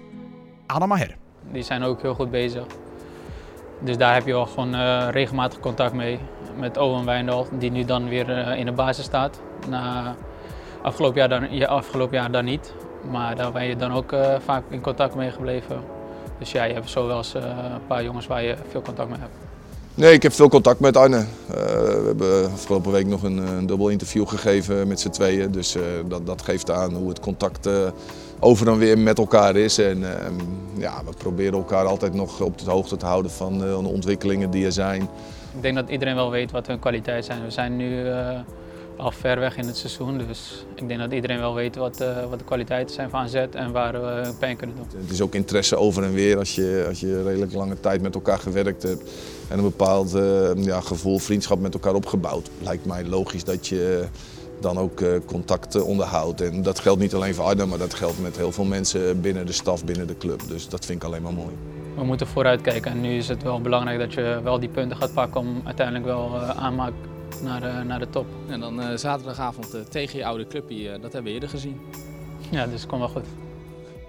Adam 0.66 0.88
Maher. 0.88 1.16
Die 1.52 1.64
zijn 1.64 1.84
ook 1.84 2.02
heel 2.02 2.14
goed 2.14 2.32
bezig. 2.32 2.66
Dus 3.82 3.98
daar 3.98 4.14
heb 4.14 4.26
je 4.26 4.34
al 4.34 4.46
gewoon 4.46 4.76
regelmatig 5.10 5.60
contact 5.60 5.94
mee. 5.94 6.20
Met 6.60 6.78
Owen 6.78 7.06
Wijndal, 7.06 7.48
die 7.60 7.72
nu 7.72 7.86
dan 7.86 8.10
weer 8.10 8.30
in 8.58 8.66
de 8.66 8.72
basis 8.72 9.06
staat. 9.06 9.42
Na 9.70 10.16
afgelopen 10.82 11.20
jaar 11.20 11.30
dan, 11.30 11.48
ja, 11.52 11.68
afgelopen 11.68 12.18
jaar 12.18 12.32
dan 12.32 12.46
niet. 12.46 12.74
Maar 13.12 13.36
daar 13.36 13.52
ben 13.52 13.66
je 13.66 13.76
dan 13.76 13.92
ook 13.92 14.16
vaak 14.40 14.64
in 14.70 14.82
contact 14.82 15.16
mee 15.16 15.32
gebleven. 15.32 15.84
Dus 16.40 16.52
ja, 16.52 16.64
je 16.64 16.74
hebt 16.74 16.90
zo 16.90 17.08
wel 17.08 17.18
eens 17.18 17.34
een 17.34 17.88
paar 17.88 18.04
jongens 18.04 18.28
waar 18.28 18.44
je 18.44 18.56
veel 18.70 18.82
contact 18.82 19.10
mee 19.10 19.20
hebt. 19.20 19.47
Nee, 19.98 20.14
ik 20.14 20.24
heb 20.24 20.34
veel 20.34 20.50
contact 20.50 20.80
met 20.80 20.98
Arne. 20.98 21.18
Uh, 21.18 21.26
we 21.50 22.04
hebben 22.06 22.52
afgelopen 22.52 22.92
week 22.92 23.08
nog 23.08 23.24
een, 23.24 23.66
dubbel 23.66 23.90
interview 23.90 24.28
gegeven 24.28 24.88
met 24.88 25.00
z'n 25.00 25.10
tweeën. 25.10 25.52
Dus 25.52 25.76
uh, 25.76 25.84
dat, 26.08 26.26
dat, 26.26 26.42
geeft 26.42 26.72
aan 26.72 26.94
hoe 26.94 27.10
het 27.10 27.20
contact 27.20 27.68
uh, 27.68 27.74
over 28.40 28.68
en 28.68 28.78
weer 28.78 28.98
met 28.98 29.18
elkaar 29.18 29.56
is. 29.56 29.78
En 29.78 30.04
ja, 30.78 31.02
we 31.06 31.12
proberen 31.18 31.54
elkaar 31.54 31.86
altijd 31.86 32.14
nog 32.14 32.42
op 32.42 32.58
de 32.58 32.72
hoogte 32.72 32.98
te 32.98 33.06
houden 33.06 33.32
van 33.32 33.58
de 33.58 33.88
ontwikkelingen 33.88 34.52
die 34.52 34.66
er 34.66 34.72
zijn. 34.72 35.02
Ik 35.56 35.62
denk 35.62 35.76
dat 35.76 35.90
iedereen 35.90 36.16
wel 36.16 36.32
weet 36.32 36.52
wat 36.52 36.68
hun 36.68 36.80
kwaliteiten 36.80 37.26
zijn. 37.26 37.44
We 37.44 37.52
zijn 37.52 37.76
nu 37.76 38.06
al 38.98 39.12
ver 39.12 39.40
weg 39.40 39.58
in 39.58 39.66
het 39.66 39.78
seizoen. 39.78 40.18
Dus 40.18 40.66
ik 40.76 40.88
denk 40.88 41.00
dat 41.00 41.12
iedereen 41.12 41.40
wel 41.40 41.54
weet 41.54 41.76
wat, 41.76 42.02
uh, 42.02 42.30
wat 42.30 42.40
de 42.40 42.46
kwaliteiten 42.46 42.96
zijn 42.96 43.10
van 43.10 43.20
AZ 43.20 43.34
en 43.34 43.72
waar 43.72 43.94
we 43.94 44.32
pijn 44.40 44.58
kunnen 44.58 44.76
doen. 44.76 45.02
Het 45.02 45.12
is 45.12 45.22
ook 45.22 45.36
interesse 45.36 45.78
over 45.78 46.04
en 46.04 46.14
weer 46.14 46.38
als 46.38 46.56
je, 46.56 46.86
als 46.88 47.00
je 47.00 47.24
redelijk 47.24 47.54
lange 47.54 47.80
tijd 47.80 48.02
met 48.02 48.16
elkaar 48.16 48.40
gewerkt 48.40 48.84
hebt 48.84 49.12
en 49.48 49.58
een 49.58 49.64
bepaald 49.64 50.16
uh, 50.16 50.50
ja, 50.56 50.82
gevoel, 50.82 51.20
vriendschap 51.20 51.60
met 51.60 51.74
elkaar 51.74 51.94
opgebouwd. 51.94 52.50
Lijkt 52.62 52.86
mij 52.86 53.06
logisch 53.06 53.44
dat 53.44 53.68
je 53.68 54.06
dan 54.60 54.78
ook 54.78 55.02
uh, 55.02 55.10
contact 55.26 55.82
onderhoudt. 55.82 56.42
En 56.42 56.62
dat 56.62 56.80
geldt 56.80 57.00
niet 57.00 57.14
alleen 57.14 57.36
voor 57.36 57.46
Arnhem, 57.46 57.70
maar 57.70 57.78
dat 57.78 57.94
geldt 57.94 58.22
met 58.22 58.38
heel 58.38 58.52
veel 58.52 58.66
mensen 58.66 59.22
binnen 59.22 59.46
de 59.46 59.52
staf, 59.52 59.86
binnen 59.86 60.08
de 60.08 60.18
club. 60.18 60.42
Dus 60.48 60.70
dat 60.70 60.86
vind 60.86 61.02
ik 61.02 61.08
alleen 61.08 61.22
maar 61.22 61.34
mooi. 61.34 61.56
We 61.96 62.04
moeten 62.04 62.28
vooruit 62.28 62.62
kijken 62.62 62.92
en 62.92 63.02
nu 63.02 63.18
is 63.18 63.28
het 63.28 63.44
wel 63.44 63.62
belangrijk 63.62 64.00
dat 64.00 64.14
je 64.14 64.40
wel 64.44 64.60
die 64.60 64.70
punten 64.70 64.98
gaat 64.98 65.14
pakken 65.14 65.42
om 65.42 65.62
uiteindelijk 65.64 66.06
wel 66.06 66.38
aanmaak 66.40 66.94
naar 67.42 67.62
de, 67.62 67.84
naar 67.86 68.00
de 68.00 68.10
top. 68.10 68.28
En 68.50 68.60
dan 68.60 68.80
uh, 68.80 68.96
zaterdagavond 68.96 69.76
uh, 69.76 69.82
tegen 69.82 70.18
je 70.18 70.26
oude 70.26 70.48
clubje, 70.48 70.84
uh, 70.84 70.92
dat 70.92 71.02
hebben 71.02 71.24
we 71.24 71.32
eerder 71.32 71.50
gezien. 71.50 71.82
Ja, 72.50 72.66
dus 72.66 72.82
het 72.82 72.90
komt 72.90 73.02
wel 73.02 73.10
goed. 73.10 73.26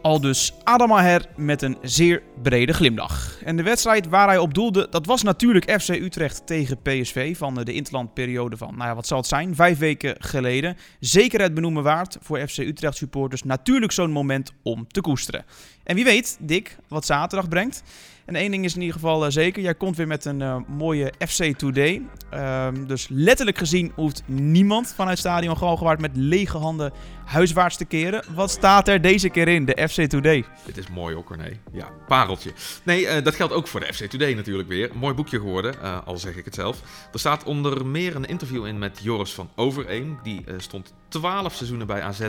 Al 0.03 0.21
dus 0.21 0.53
Adam 0.65 0.89
Maher 0.89 1.27
met 1.37 1.63
een 1.63 1.77
zeer 1.83 2.23
brede 2.43 2.73
glimlach. 2.73 3.43
En 3.45 3.57
de 3.57 3.63
wedstrijd 3.63 4.09
waar 4.09 4.29
hij 4.29 4.39
op 4.39 4.55
doelde, 4.55 4.87
dat 4.91 5.07
was 5.07 5.23
natuurlijk 5.23 5.81
FC 5.81 5.89
Utrecht 5.89 6.47
tegen 6.47 6.83
PSV 6.83 7.37
van 7.37 7.55
de 7.55 7.73
interlandperiode 7.73 8.57
van, 8.57 8.75
nou 8.77 8.89
ja, 8.89 8.95
wat 8.95 9.07
zal 9.07 9.19
het 9.19 9.27
zijn, 9.27 9.55
vijf 9.55 9.79
weken 9.79 10.15
geleden. 10.19 10.77
Zeker 11.01 11.41
het 11.41 11.55
benoemen 11.55 11.83
waard 11.83 12.17
voor 12.21 12.49
FC 12.49 12.59
Utrecht 12.59 12.97
supporters. 12.97 13.43
Natuurlijk 13.43 13.93
zo'n 13.93 14.11
moment 14.11 14.53
om 14.63 14.87
te 14.89 15.01
koesteren. 15.01 15.45
En 15.83 15.95
wie 15.95 16.05
weet, 16.05 16.37
Dick, 16.41 16.77
wat 16.89 17.07
zaterdag 17.07 17.49
brengt. 17.49 17.83
En 18.29 18.35
één 18.35 18.51
ding 18.51 18.65
is 18.65 18.75
in 18.75 18.81
ieder 18.81 18.95
geval 18.95 19.25
uh, 19.25 19.31
zeker. 19.31 19.63
Jij 19.63 19.75
komt 19.75 19.97
weer 19.97 20.07
met 20.07 20.25
een 20.25 20.41
uh, 20.41 20.57
mooie 20.67 21.13
FC 21.29 21.59
Today. 21.59 22.03
Um, 22.35 22.87
dus 22.87 23.07
letterlijk 23.11 23.59
gezien 23.59 23.93
hoeft 23.95 24.23
niemand 24.27 24.93
vanuit 24.97 25.19
Stadion 25.19 25.57
Galgenwaard 25.57 26.01
met 26.01 26.11
lege 26.15 26.59
handen 26.59 26.93
huiswaarts 27.25 27.77
te 27.77 27.85
keren. 27.85 28.25
Wat 28.35 28.51
staat 28.51 28.89
er 28.89 29.01
deze 29.01 29.29
keer 29.29 29.49
in, 29.49 29.65
de 29.65 29.89
FC 29.91 30.03
Today? 30.03 30.45
Dit 30.65 30.77
is 30.77 30.89
mooi 30.89 31.15
hoor, 31.15 31.25
Corné. 31.25 31.59
Ja, 31.73 31.89
pareltje. 32.09 32.53
Nee, 32.83 33.03
uh, 33.03 33.25
dat 33.25 33.35
geldt 33.35 33.53
ook 33.53 33.69
voor 33.69 33.81
de 33.81 33.93
FC 33.95 34.05
Today 34.05 34.35
natuurlijk 34.35 34.69
weer. 34.69 34.91
Mooi 34.95 35.15
boekje 35.15 35.39
geworden, 35.39 36.05
al 36.05 36.19
zeg 36.19 36.37
ik 36.37 36.45
het 36.45 36.55
zelf. 36.55 36.81
Er 37.13 37.19
staat 37.19 37.45
onder 37.45 37.87
meer 37.87 38.17
een 38.17 38.25
interview 38.25 38.67
in 38.67 38.79
met 38.79 38.99
Joris 39.03 39.35
van 39.35 39.51
Overeem. 39.57 40.19
Die 40.23 40.45
stond 40.57 40.95
12 41.09 41.55
seizoenen 41.55 41.87
bij 41.87 42.03
AZ 42.03 42.29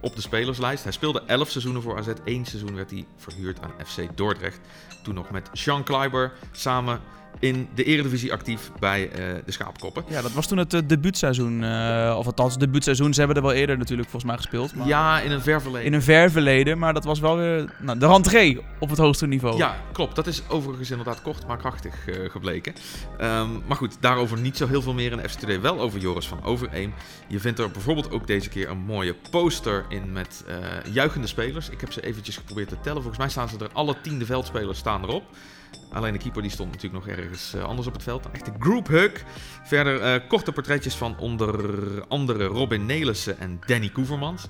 op 0.00 0.14
de 0.16 0.22
spelerslijst. 0.22 0.82
Hij 0.82 0.92
speelde 0.92 1.22
11 1.26 1.50
seizoenen 1.50 1.82
voor 1.82 1.98
AZ. 1.98 2.08
Eén 2.24 2.44
seizoen 2.44 2.74
werd 2.74 2.90
hij 2.90 3.04
verhuurd 3.16 3.60
aan 3.60 3.72
FC 3.86 4.16
Dordrecht. 4.16 4.60
Toen 5.02 5.14
nog 5.14 5.30
met 5.30 5.39
Jean 5.54 5.84
Kleiber 5.84 6.32
samen 6.52 6.98
in 7.38 7.68
de 7.74 7.84
Eredivisie 7.84 8.32
actief 8.32 8.70
bij 8.78 9.02
uh, 9.02 9.34
de 9.44 9.52
Schaapkoppen. 9.52 10.04
Ja, 10.08 10.22
dat 10.22 10.32
was 10.32 10.46
toen 10.46 10.58
het 10.58 10.74
uh, 10.74 10.80
debuutseizoen. 10.86 11.62
Uh, 11.62 12.14
of 12.18 12.26
althans, 12.26 12.52
het 12.52 12.60
debuutseizoen. 12.60 13.14
Ze 13.14 13.18
hebben 13.18 13.36
er 13.36 13.42
wel 13.42 13.52
eerder 13.52 13.78
natuurlijk 13.78 14.08
volgens 14.08 14.32
mij 14.32 14.40
gespeeld. 14.40 14.74
Maar 14.74 14.86
ja, 14.86 15.20
in 15.20 15.30
een 15.30 15.40
ver 15.40 15.62
verleden. 15.62 15.86
In 15.86 15.92
een 15.92 16.02
ver 16.02 16.30
verleden, 16.30 16.78
maar 16.78 16.94
dat 16.94 17.04
was 17.04 17.20
wel 17.20 17.36
weer 17.36 17.74
nou, 17.80 17.98
de 17.98 18.06
rentree 18.06 18.60
op 18.78 18.88
het 18.88 18.98
hoogste 18.98 19.26
niveau. 19.26 19.56
Ja, 19.56 19.76
klopt. 19.92 20.16
Dat 20.16 20.26
is 20.26 20.42
overigens 20.48 20.90
inderdaad 20.90 21.22
kort, 21.22 21.46
maar 21.46 21.56
krachtig 21.56 21.94
gebleken. 22.28 22.74
Um, 23.20 23.62
maar 23.66 23.76
goed, 23.76 23.96
daarover 24.00 24.38
niet 24.38 24.56
zo 24.56 24.66
heel 24.66 24.82
veel 24.82 24.94
meer 24.94 25.12
in 25.12 25.18
de 25.18 25.28
FCTD. 25.28 25.60
Wel 25.60 25.80
over 25.80 26.00
Joris 26.00 26.28
van 26.28 26.44
Overeem. 26.44 26.94
Je 27.28 27.40
vindt 27.40 27.58
er 27.58 27.70
bijvoorbeeld 27.70 28.10
ook 28.10 28.26
deze 28.26 28.48
keer 28.48 28.68
een 28.68 28.78
mooie 28.78 29.14
poster 29.30 29.84
in 29.88 30.12
met 30.12 30.44
juichende 30.92 31.26
spelers. 31.26 31.68
Ik 31.68 31.80
heb 31.80 31.92
ze 31.92 32.00
eventjes 32.00 32.36
geprobeerd 32.36 32.68
te 32.68 32.80
tellen. 32.80 33.02
Volgens 33.02 33.18
mij 33.18 33.28
staan 33.28 33.48
ze 33.48 33.58
er, 33.58 33.70
alle 33.72 33.96
tiende 34.02 34.24
veldspelers 34.24 34.78
staan 34.78 35.02
erop. 35.02 35.24
Alleen 35.92 36.12
de 36.12 36.18
keeper 36.18 36.42
die 36.42 36.50
stond 36.50 36.72
natuurlijk 36.72 37.06
nog 37.06 37.16
ergens 37.16 37.54
uh, 37.54 37.62
anders 37.62 37.86
op 37.86 37.92
het 37.92 38.02
veld. 38.02 38.24
Een 38.24 38.32
echte 38.32 38.52
group 38.58 38.88
hug. 38.88 39.24
Verder 39.62 40.22
uh, 40.22 40.28
korte 40.28 40.52
portretjes 40.52 40.94
van 40.94 41.18
onder 41.18 41.54
andere 42.08 42.44
Robin 42.44 42.86
Nelissen 42.86 43.38
en 43.38 43.60
Danny 43.66 43.88
Koevermans. 43.88 44.46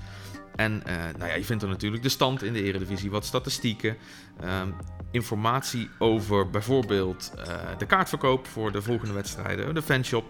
En 0.56 0.82
uh, 0.86 0.94
nou 1.18 1.30
ja, 1.30 1.36
je 1.36 1.44
vindt 1.44 1.62
er 1.62 1.68
natuurlijk 1.68 2.02
de 2.02 2.08
stand 2.08 2.42
in 2.42 2.52
de 2.52 2.62
eredivisie, 2.62 3.10
wat 3.10 3.24
statistieken. 3.24 3.96
Um, 4.44 4.74
informatie 5.10 5.88
over 5.98 6.50
bijvoorbeeld 6.50 7.32
de 7.78 7.86
kaartverkoop 7.86 8.46
voor 8.46 8.72
de 8.72 8.82
volgende 8.82 9.14
wedstrijden. 9.14 9.74
De 9.74 9.82
fanshop 9.82 10.24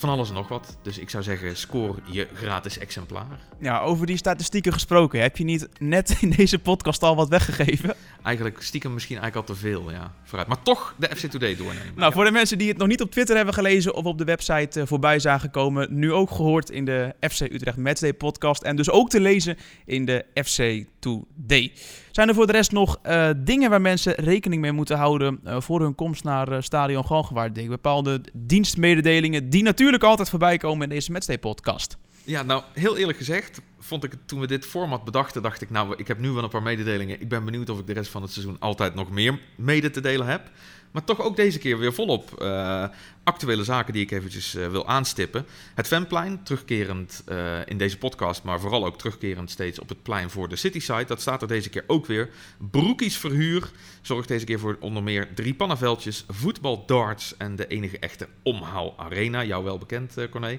van 0.00 0.08
alles 0.08 0.28
en 0.28 0.34
nog 0.34 0.48
wat. 0.48 0.76
Dus 0.82 0.98
ik 0.98 1.10
zou 1.10 1.22
zeggen, 1.22 1.56
score 1.56 1.94
je 2.10 2.28
gratis 2.34 2.78
exemplaar. 2.78 3.38
Ja, 3.60 3.80
over 3.80 4.06
die 4.06 4.16
statistieken 4.16 4.72
gesproken. 4.72 5.20
Heb 5.20 5.36
je 5.36 5.44
niet 5.44 5.68
net 5.78 6.16
in 6.20 6.30
deze 6.30 6.58
podcast 6.58 7.02
al 7.02 7.16
wat 7.16 7.28
weggegeven? 7.28 7.94
Eigenlijk 8.22 8.62
stiekem 8.62 8.92
misschien 8.94 9.18
eigenlijk 9.18 9.48
al 9.48 9.54
te 9.54 9.60
veel, 9.60 9.90
ja. 9.90 10.14
Vooruit. 10.24 10.48
Maar 10.48 10.62
toch 10.62 10.94
de 10.96 11.10
FC 11.16 11.26
Today 11.26 11.56
doornemen. 11.56 11.92
Nou, 11.96 12.12
voor 12.12 12.24
de 12.24 12.30
mensen 12.30 12.58
die 12.58 12.68
het 12.68 12.76
nog 12.76 12.88
niet 12.88 13.00
op 13.00 13.10
Twitter 13.10 13.36
hebben 13.36 13.54
gelezen 13.54 13.94
of 13.94 14.04
op 14.04 14.18
de 14.18 14.24
website 14.24 14.80
uh, 14.80 14.86
voorbij 14.86 15.18
zagen 15.18 15.50
komen, 15.50 15.98
nu 15.98 16.12
ook 16.12 16.30
gehoord 16.30 16.70
in 16.70 16.84
de 16.84 17.14
FC 17.20 17.40
Utrecht 17.40 17.76
Matchday 17.76 18.14
podcast 18.14 18.62
en 18.62 18.76
dus 18.76 18.90
ook 18.90 19.10
te 19.10 19.20
lezen 19.20 19.56
in 19.84 20.04
de 20.04 20.24
FC 20.44 20.84
Today. 20.98 21.72
Zijn 22.10 22.28
er 22.28 22.34
voor 22.34 22.46
de 22.46 22.52
rest 22.52 22.72
nog 22.72 22.98
uh, 23.06 23.30
dingen 23.36 23.70
waar 23.70 23.80
mensen 23.80 24.14
rekening 24.14 24.60
mee 24.60 24.72
moeten 24.72 24.96
houden 24.96 25.40
uh, 25.44 25.60
voor 25.60 25.80
hun 25.80 25.94
komst 25.94 26.24
naar 26.24 26.52
uh, 26.52 26.56
Stadion 26.60 27.06
Galgenwaard? 27.06 27.68
Bepaalde 27.68 28.20
dienstmededelingen 28.32 29.50
die 29.50 29.62
natuurlijk 29.62 30.02
altijd 30.02 30.30
voorbij 30.30 30.56
komen 30.56 30.82
in 30.82 30.88
deze 30.88 31.12
Matchday 31.12 31.38
podcast. 31.38 31.96
Ja, 32.24 32.42
nou, 32.42 32.62
heel 32.72 32.96
eerlijk 32.96 33.18
gezegd, 33.18 33.60
vond 33.78 34.04
ik 34.04 34.10
het 34.10 34.28
toen 34.28 34.40
we 34.40 34.46
dit 34.46 34.66
format 34.66 35.04
bedachten, 35.04 35.42
dacht 35.42 35.60
ik, 35.60 35.70
nou, 35.70 35.94
ik 35.96 36.08
heb 36.08 36.18
nu 36.18 36.30
wel 36.30 36.42
een 36.42 36.50
paar 36.50 36.62
mededelingen. 36.62 37.20
Ik 37.20 37.28
ben 37.28 37.44
benieuwd 37.44 37.70
of 37.70 37.78
ik 37.78 37.86
de 37.86 37.92
rest 37.92 38.10
van 38.10 38.22
het 38.22 38.30
seizoen 38.30 38.56
altijd 38.58 38.94
nog 38.94 39.10
meer 39.10 39.38
mede 39.56 39.90
te 39.90 40.00
delen 40.00 40.26
heb. 40.26 40.50
Maar 40.90 41.04
toch 41.04 41.22
ook 41.22 41.36
deze 41.36 41.58
keer 41.58 41.78
weer 41.78 41.92
volop 41.92 42.42
uh, 42.42 42.84
actuele 43.24 43.64
zaken 43.64 43.92
die 43.92 44.02
ik 44.02 44.10
eventjes 44.10 44.54
uh, 44.54 44.68
wil 44.68 44.86
aanstippen. 44.86 45.46
Het 45.74 45.86
Fanplein, 45.86 46.42
terugkerend 46.42 47.22
uh, 47.28 47.58
in 47.66 47.78
deze 47.78 47.98
podcast, 47.98 48.42
maar 48.42 48.60
vooral 48.60 48.86
ook 48.86 48.98
terugkerend 48.98 49.50
steeds 49.50 49.78
op 49.78 49.88
het 49.88 50.02
plein 50.02 50.30
voor 50.30 50.48
de 50.48 50.56
Cityside. 50.56 51.04
Dat 51.04 51.20
staat 51.20 51.42
er 51.42 51.48
deze 51.48 51.68
keer 51.68 51.84
ook 51.86 52.06
weer. 52.06 52.30
Broekies 52.70 53.16
verhuur 53.16 53.70
zorgt 54.02 54.28
deze 54.28 54.44
keer 54.44 54.58
voor 54.58 54.76
onder 54.80 55.02
meer 55.02 55.28
drie 55.34 55.54
pannenveldjes, 55.54 56.24
voetbal, 56.28 56.86
darts 56.86 57.36
en 57.36 57.56
de 57.56 57.66
enige 57.66 57.98
echte 57.98 58.28
omhaal 58.42 58.94
arena. 58.96 59.44
Jou 59.44 59.64
wel 59.64 59.78
bekend, 59.78 60.14
Corné. 60.30 60.58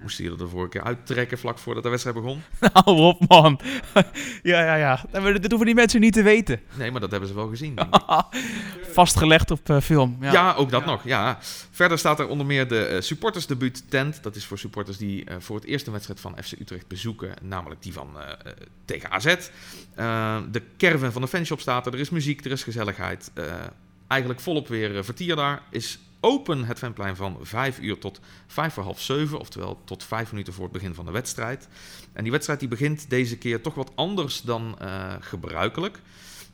Moest 0.00 0.18
je 0.18 0.30
er 0.30 0.38
de 0.38 0.48
vorige 0.48 0.68
keer 0.68 0.82
uittrekken 0.82 1.38
vlak 1.38 1.58
voordat 1.58 1.82
de 1.82 1.88
wedstrijd 1.88 2.16
begon? 2.16 2.42
Hou 2.72 2.96
op, 3.10 3.28
man. 3.28 3.60
ja, 4.42 4.64
ja, 4.64 4.74
ja. 4.74 5.04
Dat 5.12 5.50
hoeven 5.50 5.66
die 5.66 5.74
mensen 5.74 6.00
niet 6.00 6.12
te 6.12 6.22
weten. 6.22 6.60
Nee, 6.74 6.90
maar 6.90 7.00
dat 7.00 7.10
hebben 7.10 7.28
ze 7.28 7.34
wel 7.34 7.48
gezien. 7.48 7.78
Vastgelegd 8.92 9.50
op 9.50 9.68
uh, 9.68 9.80
film. 9.80 10.16
Ja. 10.20 10.32
ja. 10.32 10.54
ook 10.54 10.70
dat 10.70 10.80
ja. 10.80 10.86
nog. 10.86 11.04
Ja. 11.04 11.38
Verder 11.70 11.98
staat 11.98 12.18
er 12.18 12.28
onder 12.28 12.46
meer 12.46 12.68
de 12.68 12.90
uh, 12.92 13.00
supportersdebuut 13.00 13.84
tent. 13.90 14.22
Dat 14.22 14.36
is 14.36 14.44
voor 14.44 14.58
supporters 14.58 14.96
die 14.96 15.30
uh, 15.30 15.36
voor 15.38 15.56
het 15.56 15.64
eerst 15.64 15.86
een 15.86 15.92
wedstrijd 15.92 16.20
van 16.20 16.36
FC 16.42 16.52
Utrecht 16.52 16.88
bezoeken. 16.88 17.34
Namelijk 17.42 17.82
die 17.82 17.92
van 17.92 18.16
tegen 18.84 19.10
AZ. 19.10 19.36
de 20.50 20.62
caravan 20.78 21.12
van 21.12 21.22
de 21.22 21.28
fanshop 21.28 21.60
staat 21.60 21.86
er. 21.86 21.92
Er 21.92 22.00
is 22.00 22.10
muziek, 22.10 22.44
er 22.44 22.50
is 22.50 22.62
gezelligheid. 22.62 23.30
eigenlijk 24.06 24.40
volop 24.40 24.68
weer 24.68 25.04
vertier 25.04 25.36
daar. 25.36 25.62
Is 25.70 25.98
open 26.24 26.64
het 26.64 26.78
fanplein 26.78 27.16
van 27.16 27.38
5 27.42 27.78
uur 27.80 27.98
tot 27.98 28.20
5 28.46 28.74
voor 28.74 28.82
half 28.82 29.00
7, 29.00 29.38
oftewel 29.38 29.80
tot 29.84 30.04
5 30.04 30.30
minuten 30.30 30.52
voor 30.52 30.64
het 30.64 30.72
begin 30.72 30.94
van 30.94 31.04
de 31.04 31.10
wedstrijd. 31.10 31.68
En 32.12 32.22
die 32.22 32.32
wedstrijd 32.32 32.60
die 32.60 32.68
begint 32.68 33.10
deze 33.10 33.38
keer 33.38 33.60
toch 33.60 33.74
wat 33.74 33.92
anders 33.94 34.42
dan 34.42 34.78
uh, 34.82 35.14
gebruikelijk. 35.20 36.00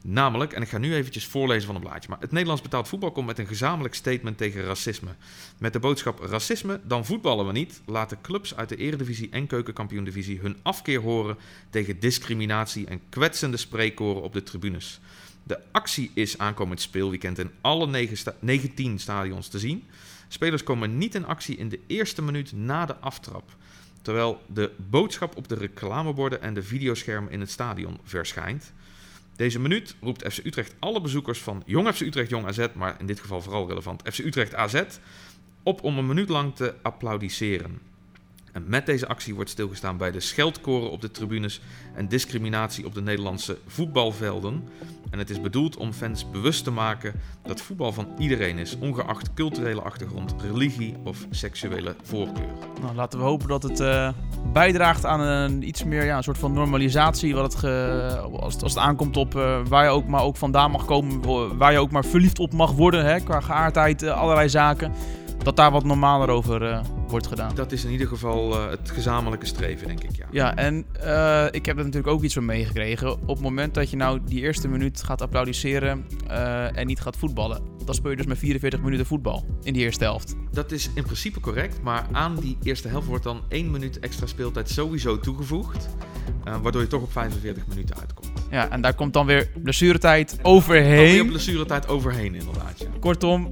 Namelijk, 0.03 0.53
en 0.53 0.63
ik 0.63 0.69
ga 0.69 0.79
nu 0.79 0.95
eventjes 0.95 1.27
voorlezen 1.27 1.67
van 1.67 1.75
een 1.75 1.81
blaadje, 1.81 2.09
maar 2.09 2.21
het 2.21 2.31
Nederlands 2.31 2.63
betaald 2.63 2.89
voetbal 2.89 3.13
komt 3.13 3.27
met 3.27 3.39
een 3.39 3.47
gezamenlijk 3.47 3.95
statement 3.95 4.39
tegen 4.39 4.65
racisme. 4.65 5.11
Met 5.59 5.73
de 5.73 5.79
boodschap 5.79 6.21
racisme, 6.21 6.81
dan 6.85 7.05
voetballen 7.05 7.47
we 7.47 7.53
niet, 7.53 7.81
laten 7.87 8.21
clubs 8.21 8.57
uit 8.57 8.69
de 8.69 8.77
Eredivisie 8.77 9.29
en 9.31 9.47
Keukenkampioen-divisie 9.47 10.41
hun 10.41 10.57
afkeer 10.63 11.01
horen 11.01 11.39
tegen 11.71 12.01
discriminatie 12.01 12.87
en 12.87 13.01
kwetsende 13.09 13.57
spreekkoren 13.57 14.23
op 14.23 14.33
de 14.33 14.43
tribunes. 14.43 15.01
De 15.49 15.59
actie 15.73 16.11
is 16.15 16.39
aankomend 16.39 16.81
speelweekend 16.81 17.39
in 17.39 17.51
alle 17.61 17.87
9 17.87 18.17
sta 18.17 18.35
19 18.41 18.99
stadions 18.99 19.49
te 19.49 19.59
zien. 19.59 19.85
Spelers 20.29 20.63
komen 20.63 20.99
niet 20.99 21.15
in 21.15 21.27
actie 21.27 21.57
in 21.57 21.69
de 21.69 21.81
eerste 21.87 22.23
minuut 22.23 22.53
na 22.53 22.87
de 22.87 22.97
aftrap. 22.97 23.57
Terwijl 24.03 24.43
de 24.47 24.71
boodschap 24.77 25.37
op 25.37 25.49
de 25.49 25.55
reclameborden 25.55 26.43
en 26.43 26.55
de 26.55 26.63
videoschermen 26.63 27.33
in 27.33 27.41
het 27.41 27.51
stadion 27.51 27.99
verschijnt. 28.05 28.73
Deze 29.37 29.61
minuut 29.61 29.97
roept 30.01 30.33
FC 30.33 30.45
Utrecht 30.45 30.75
alle 30.79 31.01
bezoekers 31.01 31.39
van 31.39 31.63
Jong 31.67 31.95
FC 31.95 32.01
Utrecht 32.01 32.31
Jong 32.31 32.47
AZ, 32.47 32.67
maar 32.75 32.97
in 32.99 33.07
dit 33.07 33.21
geval 33.21 33.43
vooral 33.43 33.69
relevant 33.69 34.03
FC 34.13 34.19
Utrecht 34.19 34.55
AZ, 34.55 34.83
op 35.63 35.83
om 35.83 35.99
een 35.99 36.07
minuut 36.07 36.29
lang 36.29 36.57
te 36.57 36.75
applaudisseren. 36.83 37.88
Met 38.67 38.87
deze 38.87 39.09
actie 39.09 39.35
wordt 39.35 39.51
stilgestaan 39.51 39.97
bij 39.97 40.11
de 40.11 40.21
scheldkoren 40.21 40.91
op 40.91 41.01
de 41.01 41.11
tribunes 41.11 41.61
en 41.95 42.09
discriminatie 42.09 42.87
op 42.87 42.95
de 42.95 43.03
Nederlandse 43.03 43.59
voetbalvelden. 43.67 44.69
En 45.11 45.19
het 45.19 45.31
is 45.31 45.41
bedoeld 45.41 45.77
om 45.77 45.93
fans 45.93 46.31
bewust 46.31 46.65
te 46.65 46.71
maken 46.71 47.15
dat 47.43 47.61
voetbal 47.61 47.93
van 47.93 48.07
iedereen 48.19 48.59
is, 48.59 48.79
ongeacht 48.79 49.35
culturele 49.35 49.81
achtergrond, 49.81 50.35
religie 50.43 50.95
of 51.05 51.27
seksuele 51.31 51.97
voorkeur. 52.03 52.49
Nou, 52.81 52.95
laten 52.95 53.19
we 53.19 53.25
hopen 53.25 53.49
dat 53.49 53.63
het 53.63 53.81
uh, 53.81 54.09
bijdraagt 54.53 55.05
aan 55.05 55.21
een 55.21 55.69
iets 55.69 55.85
meer 55.85 56.05
ja, 56.05 56.17
een 56.17 56.23
soort 56.23 56.39
van 56.39 56.53
normalisatie. 56.53 57.35
Wat 57.35 57.53
het 57.53 57.65
als, 58.33 58.55
het, 58.55 58.77
aankomt 58.77 59.17
op 59.17 59.35
uh, 59.35 59.61
waar 59.69 59.85
je 59.85 59.91
ook 59.91 60.07
maar 60.07 60.23
ook 60.23 60.37
vandaan 60.37 60.71
mag 60.71 60.85
komen, 60.85 61.57
waar 61.57 61.73
je 61.73 61.79
ook 61.79 61.91
maar 61.91 62.05
verliefd 62.05 62.39
op 62.39 62.53
mag 62.53 62.73
worden 62.73 63.05
hè, 63.05 63.21
qua 63.21 63.41
geaardheid, 63.41 64.03
uh, 64.03 64.21
allerlei 64.21 64.49
zaken. 64.49 64.93
Dat 65.43 65.57
daar 65.57 65.71
wat 65.71 65.85
normaler 65.85 66.29
over 66.29 66.83
wordt 67.11 67.27
gedaan. 67.27 67.55
Dat 67.55 67.73
is 67.73 67.85
in 67.85 67.91
ieder 67.91 68.07
geval 68.07 68.53
uh, 68.53 68.71
het 68.71 68.91
gezamenlijke 68.91 69.47
streven, 69.47 69.87
denk 69.87 70.03
ik. 70.03 70.17
Ja, 70.17 70.27
ja 70.31 70.57
en 70.57 70.87
uh, 71.05 71.47
ik 71.51 71.67
heb 71.67 71.77
er 71.79 71.85
natuurlijk 71.85 72.13
ook 72.13 72.23
iets 72.23 72.35
van 72.35 72.45
meegekregen. 72.45 73.13
Op 73.13 73.29
het 73.29 73.41
moment 73.41 73.75
dat 73.75 73.91
je 73.91 73.97
nou 73.97 74.21
die 74.25 74.41
eerste 74.41 74.69
minuut 74.69 75.03
gaat 75.03 75.23
applaudisseren 75.23 76.07
uh, 76.31 76.79
en 76.79 76.87
niet 76.87 77.01
gaat 77.01 77.17
voetballen, 77.17 77.63
dan 77.85 77.95
speel 77.95 78.11
je 78.11 78.17
dus 78.17 78.27
met 78.27 78.39
44 78.39 78.81
minuten 78.81 79.07
voetbal 79.07 79.45
in 79.63 79.73
die 79.73 79.83
eerste 79.83 80.05
helft. 80.05 80.35
Dat 80.51 80.73
is 80.73 80.91
in 80.95 81.05
principe 81.05 81.41
correct, 81.41 81.83
maar 81.83 82.07
aan 82.13 82.37
die 82.37 82.59
eerste 82.63 82.89
helft 82.89 83.07
wordt 83.07 83.25
dan 83.25 83.43
één 83.49 83.71
minuut 83.71 83.99
extra 83.99 84.27
speeltijd 84.27 84.71
sowieso 84.71 85.21
toegevoegd. 85.21 85.89
waardoor 86.63 86.81
je 86.83 86.87
toch 86.87 87.03
op 87.03 87.13
45 87.13 87.67
minuten 87.67 87.97
uitkomt. 87.97 88.33
Ja, 88.51 88.71
en 88.71 88.81
daar 88.81 88.95
komt 88.95 89.13
dan 89.13 89.27
weer 89.27 89.51
blessuretijd 89.63 90.39
overheen. 90.43 91.07
Dan 91.07 91.15
weer 91.15 91.27
blessuretijd 91.27 91.89
overheen, 91.89 92.35
inderdaad. 92.35 92.79
Ja. 92.79 92.87
Kortom, 93.01 93.45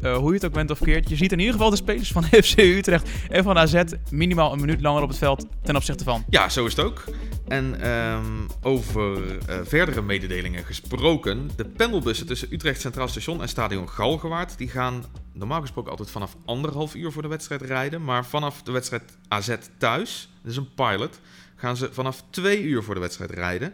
hoe 0.00 0.28
je 0.28 0.32
het 0.32 0.44
ook 0.44 0.52
bent 0.52 0.70
of 0.70 0.78
keert, 0.78 1.08
je 1.08 1.16
ziet 1.16 1.32
in 1.32 1.38
ieder 1.38 1.52
geval 1.52 1.70
de 1.70 1.76
spelers 1.76 2.12
van 2.12 2.24
FC 2.44 2.56
Utrecht 2.56 2.89
en 3.28 3.42
van 3.42 3.58
AZ 3.58 3.82
minimaal 4.10 4.52
een 4.52 4.60
minuut 4.60 4.80
langer 4.80 5.02
op 5.02 5.08
het 5.08 5.18
veld 5.18 5.46
ten 5.62 5.76
opzichte 5.76 6.04
van. 6.04 6.24
Ja, 6.28 6.48
zo 6.48 6.66
is 6.66 6.76
het 6.76 6.84
ook. 6.84 7.04
En 7.48 7.90
um, 7.90 8.46
over 8.62 9.22
uh, 9.26 9.36
verdere 9.62 10.02
mededelingen 10.02 10.64
gesproken. 10.64 11.50
De 11.56 11.64
pendelbussen 11.64 12.26
tussen 12.26 12.48
Utrecht 12.52 12.80
Centraal 12.80 13.08
Station 13.08 13.42
en 13.42 13.48
Stadion 13.48 13.88
Galgenwaard... 13.88 14.58
die 14.58 14.68
gaan 14.68 15.04
normaal 15.32 15.60
gesproken 15.60 15.90
altijd 15.90 16.10
vanaf 16.10 16.36
anderhalf 16.44 16.94
uur 16.94 17.12
voor 17.12 17.22
de 17.22 17.28
wedstrijd 17.28 17.62
rijden. 17.62 18.04
Maar 18.04 18.26
vanaf 18.26 18.62
de 18.62 18.72
wedstrijd 18.72 19.02
AZ 19.28 19.56
thuis, 19.78 20.30
dat 20.42 20.50
is 20.50 20.56
een 20.56 20.74
pilot... 20.74 21.20
gaan 21.56 21.76
ze 21.76 21.88
vanaf 21.92 22.24
twee 22.30 22.62
uur 22.62 22.82
voor 22.82 22.94
de 22.94 23.00
wedstrijd 23.00 23.30
rijden... 23.30 23.72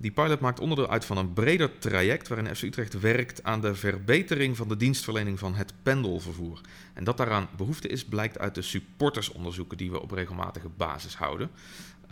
Die 0.00 0.10
pilot 0.10 0.40
maakt 0.40 0.60
onderdeel 0.60 0.90
uit 0.90 1.04
van 1.04 1.16
een 1.16 1.32
breder 1.32 1.78
traject 1.78 2.28
waarin 2.28 2.56
FC 2.56 2.62
Utrecht 2.62 3.00
werkt 3.00 3.44
aan 3.44 3.60
de 3.60 3.74
verbetering 3.74 4.56
van 4.56 4.68
de 4.68 4.76
dienstverlening 4.76 5.38
van 5.38 5.54
het 5.54 5.72
pendelvervoer. 5.82 6.60
En 6.94 7.04
dat 7.04 7.16
daaraan 7.16 7.48
behoefte 7.56 7.88
is, 7.88 8.04
blijkt 8.04 8.38
uit 8.38 8.54
de 8.54 8.62
supportersonderzoeken 8.62 9.76
die 9.76 9.90
we 9.90 10.02
op 10.02 10.10
regelmatige 10.10 10.68
basis 10.68 11.16
houden. 11.16 11.50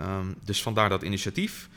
Um, 0.00 0.34
dus 0.44 0.62
vandaar 0.62 0.88
dat 0.88 1.02
initiatief. 1.02 1.68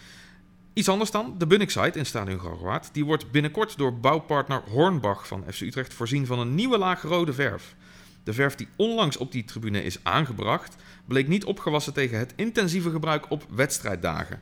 Iets 0.74 0.90
anders 0.90 1.12
dan, 1.12 1.36
de 1.38 1.48
Bunnik-site 1.48 2.00
in 2.00 2.06
Stadion 2.06 2.40
Galgenwaard. 2.40 2.94
Die 2.94 3.06
wordt 3.06 3.32
binnenkort 3.32 3.78
door 3.78 4.00
bouwpartner 4.00 4.62
Hornbach 4.70 5.28
van 5.28 5.44
FC 5.52 5.62
Utrecht 5.62 5.94
voorzien 5.94 6.26
van 6.26 6.40
een 6.40 6.56
nieuwe 6.56 6.78
laag 6.78 7.02
rode 7.02 7.34
verf. 7.34 7.76
De 8.24 8.34
verf 8.34 8.56
die 8.56 8.68
onlangs 8.76 9.18
op 9.18 9.32
die 9.32 9.44
tribune 9.44 9.84
is 9.84 10.04
aangebracht, 10.04 10.76
bleek 11.06 11.28
niet 11.28 11.46
opgewassen 11.46 11.94
tegen 11.94 12.18
het 12.18 12.34
intensieve 12.36 12.92
gebruik 12.92 13.30
op 13.30 13.46
wedstrijddagen. 13.50 14.40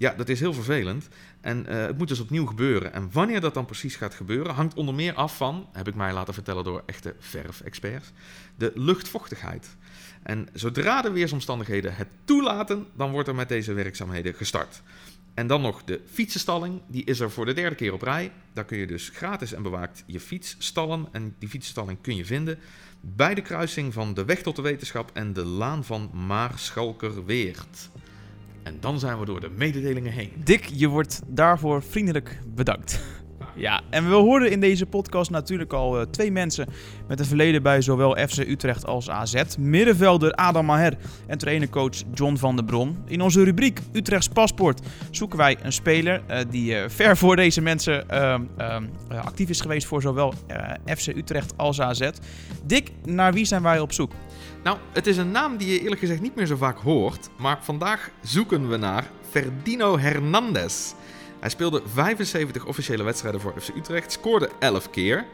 Ja, 0.00 0.14
dat 0.16 0.28
is 0.28 0.40
heel 0.40 0.52
vervelend. 0.52 1.08
En 1.40 1.66
uh, 1.68 1.74
het 1.86 1.98
moet 1.98 2.08
dus 2.08 2.20
opnieuw 2.20 2.46
gebeuren. 2.46 2.92
En 2.92 3.08
wanneer 3.12 3.40
dat 3.40 3.54
dan 3.54 3.64
precies 3.64 3.96
gaat 3.96 4.14
gebeuren, 4.14 4.54
hangt 4.54 4.74
onder 4.74 4.94
meer 4.94 5.14
af 5.14 5.36
van, 5.36 5.68
heb 5.72 5.88
ik 5.88 5.94
mij 5.94 6.12
laten 6.12 6.34
vertellen 6.34 6.64
door 6.64 6.82
echte 6.86 7.14
verf-experts, 7.18 8.12
de 8.56 8.72
luchtvochtigheid. 8.74 9.76
En 10.22 10.48
zodra 10.52 11.02
de 11.02 11.10
weersomstandigheden 11.10 11.94
het 11.94 12.08
toelaten, 12.24 12.86
dan 12.96 13.10
wordt 13.10 13.28
er 13.28 13.34
met 13.34 13.48
deze 13.48 13.72
werkzaamheden 13.72 14.34
gestart. 14.34 14.82
En 15.34 15.46
dan 15.46 15.60
nog 15.60 15.84
de 15.84 16.00
fietsenstalling. 16.12 16.80
Die 16.86 17.04
is 17.04 17.20
er 17.20 17.30
voor 17.30 17.46
de 17.46 17.52
derde 17.52 17.76
keer 17.76 17.92
op 17.92 18.02
rij. 18.02 18.32
Daar 18.52 18.64
kun 18.64 18.78
je 18.78 18.86
dus 18.86 19.08
gratis 19.08 19.52
en 19.52 19.62
bewaakt 19.62 20.02
je 20.06 20.20
fiets 20.20 20.56
stallen. 20.58 21.08
En 21.12 21.34
die 21.38 21.48
fietsstalling 21.48 21.98
kun 22.00 22.16
je 22.16 22.24
vinden 22.24 22.58
bij 23.00 23.34
de 23.34 23.42
kruising 23.42 23.92
van 23.92 24.14
de 24.14 24.24
Weg 24.24 24.42
tot 24.42 24.56
de 24.56 24.62
Wetenschap 24.62 25.10
en 25.12 25.32
de 25.32 25.44
Laan 25.44 25.84
van 25.84 26.10
Maarschalkerweert. 26.26 27.90
En 28.62 28.76
dan 28.80 28.98
zijn 28.98 29.18
we 29.18 29.24
door 29.24 29.40
de 29.40 29.50
mededelingen 29.50 30.12
heen. 30.12 30.32
Dick, 30.44 30.64
je 30.64 30.88
wordt 30.88 31.20
daarvoor 31.26 31.82
vriendelijk 31.82 32.40
bedankt. 32.54 33.00
Ja, 33.60 33.80
en 33.90 34.08
we 34.08 34.14
hoorden 34.14 34.50
in 34.50 34.60
deze 34.60 34.86
podcast 34.86 35.30
natuurlijk 35.30 35.72
al 35.72 36.00
uh, 36.00 36.06
twee 36.10 36.32
mensen 36.32 36.68
met 37.08 37.20
een 37.20 37.26
verleden 37.26 37.62
bij 37.62 37.82
zowel 37.82 38.16
FC 38.28 38.38
Utrecht 38.38 38.86
als 38.86 39.10
AZ. 39.10 39.42
Middenvelder 39.58 40.32
Adam 40.32 40.66
Maher 40.66 40.96
en 41.26 41.38
trainercoach 41.38 42.02
John 42.14 42.36
van 42.36 42.56
der 42.56 42.64
Bron. 42.64 42.96
In 43.06 43.20
onze 43.20 43.44
rubriek 43.44 43.80
Utrechts 43.92 44.28
Paspoort 44.28 44.80
zoeken 45.10 45.38
wij 45.38 45.56
een 45.62 45.72
speler 45.72 46.22
uh, 46.30 46.38
die 46.50 46.72
uh, 46.72 46.84
ver 46.88 47.16
voor 47.16 47.36
deze 47.36 47.60
mensen 47.60 48.08
ehm, 48.08 48.42
ehm, 48.56 48.84
actief 49.08 49.48
is 49.48 49.60
geweest 49.60 49.86
voor 49.86 50.02
zowel 50.02 50.34
FC 50.86 51.06
Utrecht 51.06 51.52
als 51.56 51.80
AZ. 51.80 52.10
Dick, 52.64 52.90
naar 53.04 53.32
wie 53.32 53.44
zijn 53.44 53.62
wij 53.62 53.80
op 53.80 53.92
zoek? 53.92 54.12
Nou, 54.62 54.78
het 54.92 55.06
is 55.06 55.16
een 55.16 55.30
naam 55.30 55.56
die 55.56 55.72
je 55.72 55.80
eerlijk 55.80 56.00
gezegd 56.00 56.20
niet 56.20 56.34
meer 56.34 56.46
zo 56.46 56.56
vaak 56.56 56.78
hoort, 56.78 57.30
maar 57.38 57.58
vandaag 57.62 58.10
zoeken 58.22 58.68
we 58.68 58.76
naar 58.76 59.04
Ferdino 59.30 59.98
Hernandez. 59.98 60.92
Hij 61.40 61.50
speelde 61.50 61.82
75 61.86 62.66
officiële 62.66 63.02
wedstrijden 63.02 63.40
voor 63.40 63.54
FC 63.60 63.68
Utrecht, 63.76 64.12
scoorde 64.12 64.50
11 64.58 64.90
keer. 64.90 65.26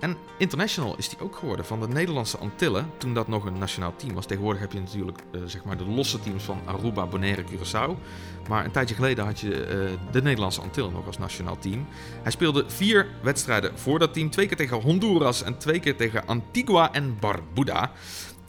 En 0.00 0.16
international 0.38 0.96
is 0.96 1.06
hij 1.06 1.16
ook 1.20 1.36
geworden 1.36 1.64
van 1.64 1.80
de 1.80 1.88
Nederlandse 1.88 2.38
Antillen, 2.38 2.90
toen 2.98 3.14
dat 3.14 3.28
nog 3.28 3.44
een 3.44 3.58
nationaal 3.58 3.96
team 3.96 4.14
was. 4.14 4.26
Tegenwoordig 4.26 4.60
heb 4.60 4.72
je 4.72 4.80
natuurlijk 4.80 5.18
uh, 5.32 5.40
zeg 5.46 5.64
maar 5.64 5.76
de 5.76 5.84
losse 5.84 6.20
teams 6.20 6.44
van 6.44 6.60
Aruba, 6.64 7.06
Bonaire, 7.06 7.44
Curaçao. 7.44 7.98
Maar 8.48 8.64
een 8.64 8.70
tijdje 8.70 8.94
geleden 8.94 9.24
had 9.24 9.40
je 9.40 9.50
uh, 9.50 9.98
de 10.10 10.22
Nederlandse 10.22 10.60
Antillen 10.60 10.92
nog 10.92 11.06
als 11.06 11.18
nationaal 11.18 11.58
team. 11.58 11.86
Hij 12.22 12.32
speelde 12.32 12.64
vier 12.66 13.06
wedstrijden 13.22 13.78
voor 13.78 13.98
dat 13.98 14.14
team. 14.14 14.30
Twee 14.30 14.46
keer 14.46 14.56
tegen 14.56 14.80
Honduras 14.80 15.42
en 15.42 15.58
twee 15.58 15.80
keer 15.80 15.96
tegen 15.96 16.26
Antigua 16.26 16.92
en 16.92 17.16
Barbuda. 17.20 17.92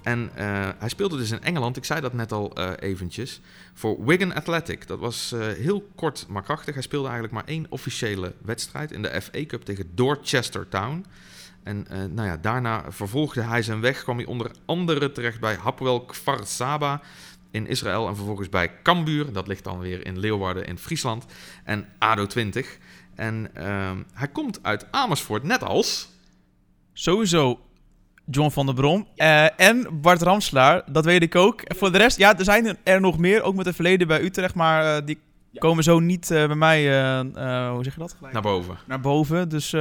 En 0.06 0.32
uh, 0.38 0.70
hij 0.78 0.90
speelde 0.90 1.18
dus 1.18 1.32
in 1.32 1.42
Engeland, 1.42 1.78
ik 1.78 1.86
zei 1.86 2.02
dat 2.02 2.14
net 2.14 2.32
al 2.32 2.60
uh, 2.60 2.72
eventjes, 2.80 3.42
voor 3.74 4.06
Wigan 4.06 4.36
Athletic. 4.36 4.88
Dat 4.88 5.00
was 5.00 5.32
uh, 5.34 5.48
heel 5.48 5.90
kort 5.96 6.26
maar 6.30 6.44
krachtig. 6.44 6.74
Hij 6.74 6.84
speelde 6.84 7.08
eigenlijk 7.08 7.34
maar 7.34 7.46
één 7.46 7.66
officiële 7.70 8.34
wedstrijd 8.42 8.92
in 8.92 9.02
de 9.02 9.22
FA 9.22 9.46
Cup 9.46 9.64
tegen 9.64 9.96
Dorchester 9.96 10.70
Town. 10.70 11.06
En 11.64 11.86
nou 11.90 12.28
ja, 12.28 12.38
daarna 12.38 12.92
vervolgde 12.92 13.42
hij 13.42 13.62
zijn 13.62 13.82
weg, 13.82 14.04
kwam 14.04 14.18
hij 14.18 14.26
onder 14.26 14.52
andere 14.66 15.12
terecht 15.12 15.40
bij 15.40 15.56
Hapwell 15.56 16.02
Kfar 16.08 16.46
Saba 16.46 17.02
in 17.52 17.68
Israël 17.68 18.08
en 18.08 18.16
vervolgens 18.16 18.50
bij 18.50 18.72
Cambuur, 18.84 19.32
dat 19.32 19.48
ligt 19.48 19.64
dan 19.64 19.80
weer 19.80 20.06
in 20.06 20.20
Leeuwarden 20.20 20.66
in 20.66 20.78
Friesland, 20.78 21.26
en 21.64 21.88
ADO 21.98 22.26
20. 22.26 22.78
En 23.16 23.50
ehm, 23.54 24.04
hij 24.14 24.28
komt 24.28 24.64
uit 24.64 24.92
Amersfoort, 24.92 25.44
net 25.44 25.64
als... 25.64 26.14
Sowieso 26.98 27.60
John 28.26 28.50
van 28.50 28.66
der 28.66 28.76
Brom. 28.76 29.08
Uh, 29.16 29.60
en 29.60 29.88
Bart 30.02 30.22
Ramslaar, 30.22 30.84
dat 30.92 31.06
weet 31.06 31.24
ik 31.24 31.36
ook. 31.36 31.62
Voor 31.66 31.92
de 31.92 31.98
rest, 31.98 32.18
ja, 32.18 32.38
er 32.38 32.44
zijn 32.44 32.78
er 32.84 33.02
nog 33.02 33.18
meer, 33.18 33.42
ook 33.42 33.56
met 33.56 33.66
het 33.66 33.76
verleden 33.76 34.08
bij 34.08 34.22
Utrecht, 34.22 34.56
maar 34.56 34.86
uh, 34.86 35.06
die 35.06 35.20
ja. 35.56 35.60
komen 35.60 35.84
zo 35.84 36.00
niet 36.00 36.32
uh, 36.32 36.48
bij 36.48 36.56
mij, 36.56 36.84
hoe 37.70 37.84
zeg 37.84 37.94
je 37.94 38.00
dat? 38.00 38.16
Naar 38.32 38.42
boven. 38.42 38.78
Naar 38.86 39.00
boven, 39.00 39.50
dus... 39.50 39.76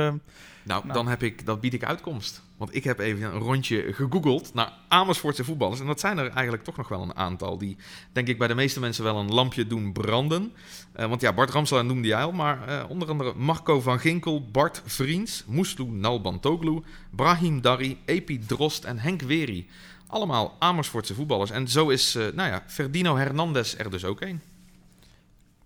Nou, 0.65 0.81
nou, 0.85 0.93
dan 0.93 1.09
heb 1.09 1.23
ik, 1.23 1.47
dat 1.47 1.61
bied 1.61 1.75
ik 1.75 1.85
uitkomst. 1.85 2.43
Want 2.57 2.75
ik 2.75 2.85
heb 2.85 2.99
even 2.99 3.23
een 3.23 3.39
rondje 3.39 3.93
gegoogeld 3.93 4.55
naar 4.55 4.73
Amersfoortse 4.89 5.45
voetballers. 5.45 5.81
En 5.81 5.87
dat 5.87 6.01
zijn 6.01 6.19
er 6.19 6.31
eigenlijk 6.31 6.65
toch 6.65 6.77
nog 6.77 6.89
wel 6.89 7.03
een 7.03 7.17
aantal 7.17 7.59
die, 7.59 7.77
denk 8.13 8.29
ik, 8.29 8.39
bij 8.39 8.49
de 8.49 8.55
meeste 8.55 8.81
mensen 8.81 9.05
wel 9.05 9.17
een 9.17 9.33
lampje 9.33 9.67
doen 9.67 9.93
branden. 9.93 10.53
Uh, 10.97 11.07
want 11.07 11.21
ja, 11.21 11.33
Bart 11.33 11.51
Ramselaar 11.51 11.85
noemde 11.85 12.09
jij 12.09 12.23
al, 12.23 12.33
maar 12.33 12.69
uh, 12.69 12.85
onder 12.89 13.09
andere 13.09 13.35
Marco 13.35 13.81
van 13.81 13.99
Ginkel, 13.99 14.51
Bart 14.51 14.83
Vriends, 14.85 15.45
Moeslu 15.47 15.85
Nalbantoglu, 15.85 16.83
Brahim 17.11 17.61
Dari, 17.61 17.99
Epi 18.05 18.39
Drost 18.39 18.85
en 18.85 18.99
Henk 18.99 19.23
Weri. 19.23 19.69
Allemaal 20.07 20.57
Amersfoortse 20.59 21.15
voetballers. 21.15 21.51
En 21.51 21.69
zo 21.69 21.89
is, 21.89 22.17
uh, 22.17 22.27
nou 22.35 22.51
ja, 22.51 22.63
Ferdino 22.67 23.17
Hernandez 23.17 23.75
er 23.79 23.91
dus 23.91 24.05
ook 24.05 24.21
een. 24.21 24.41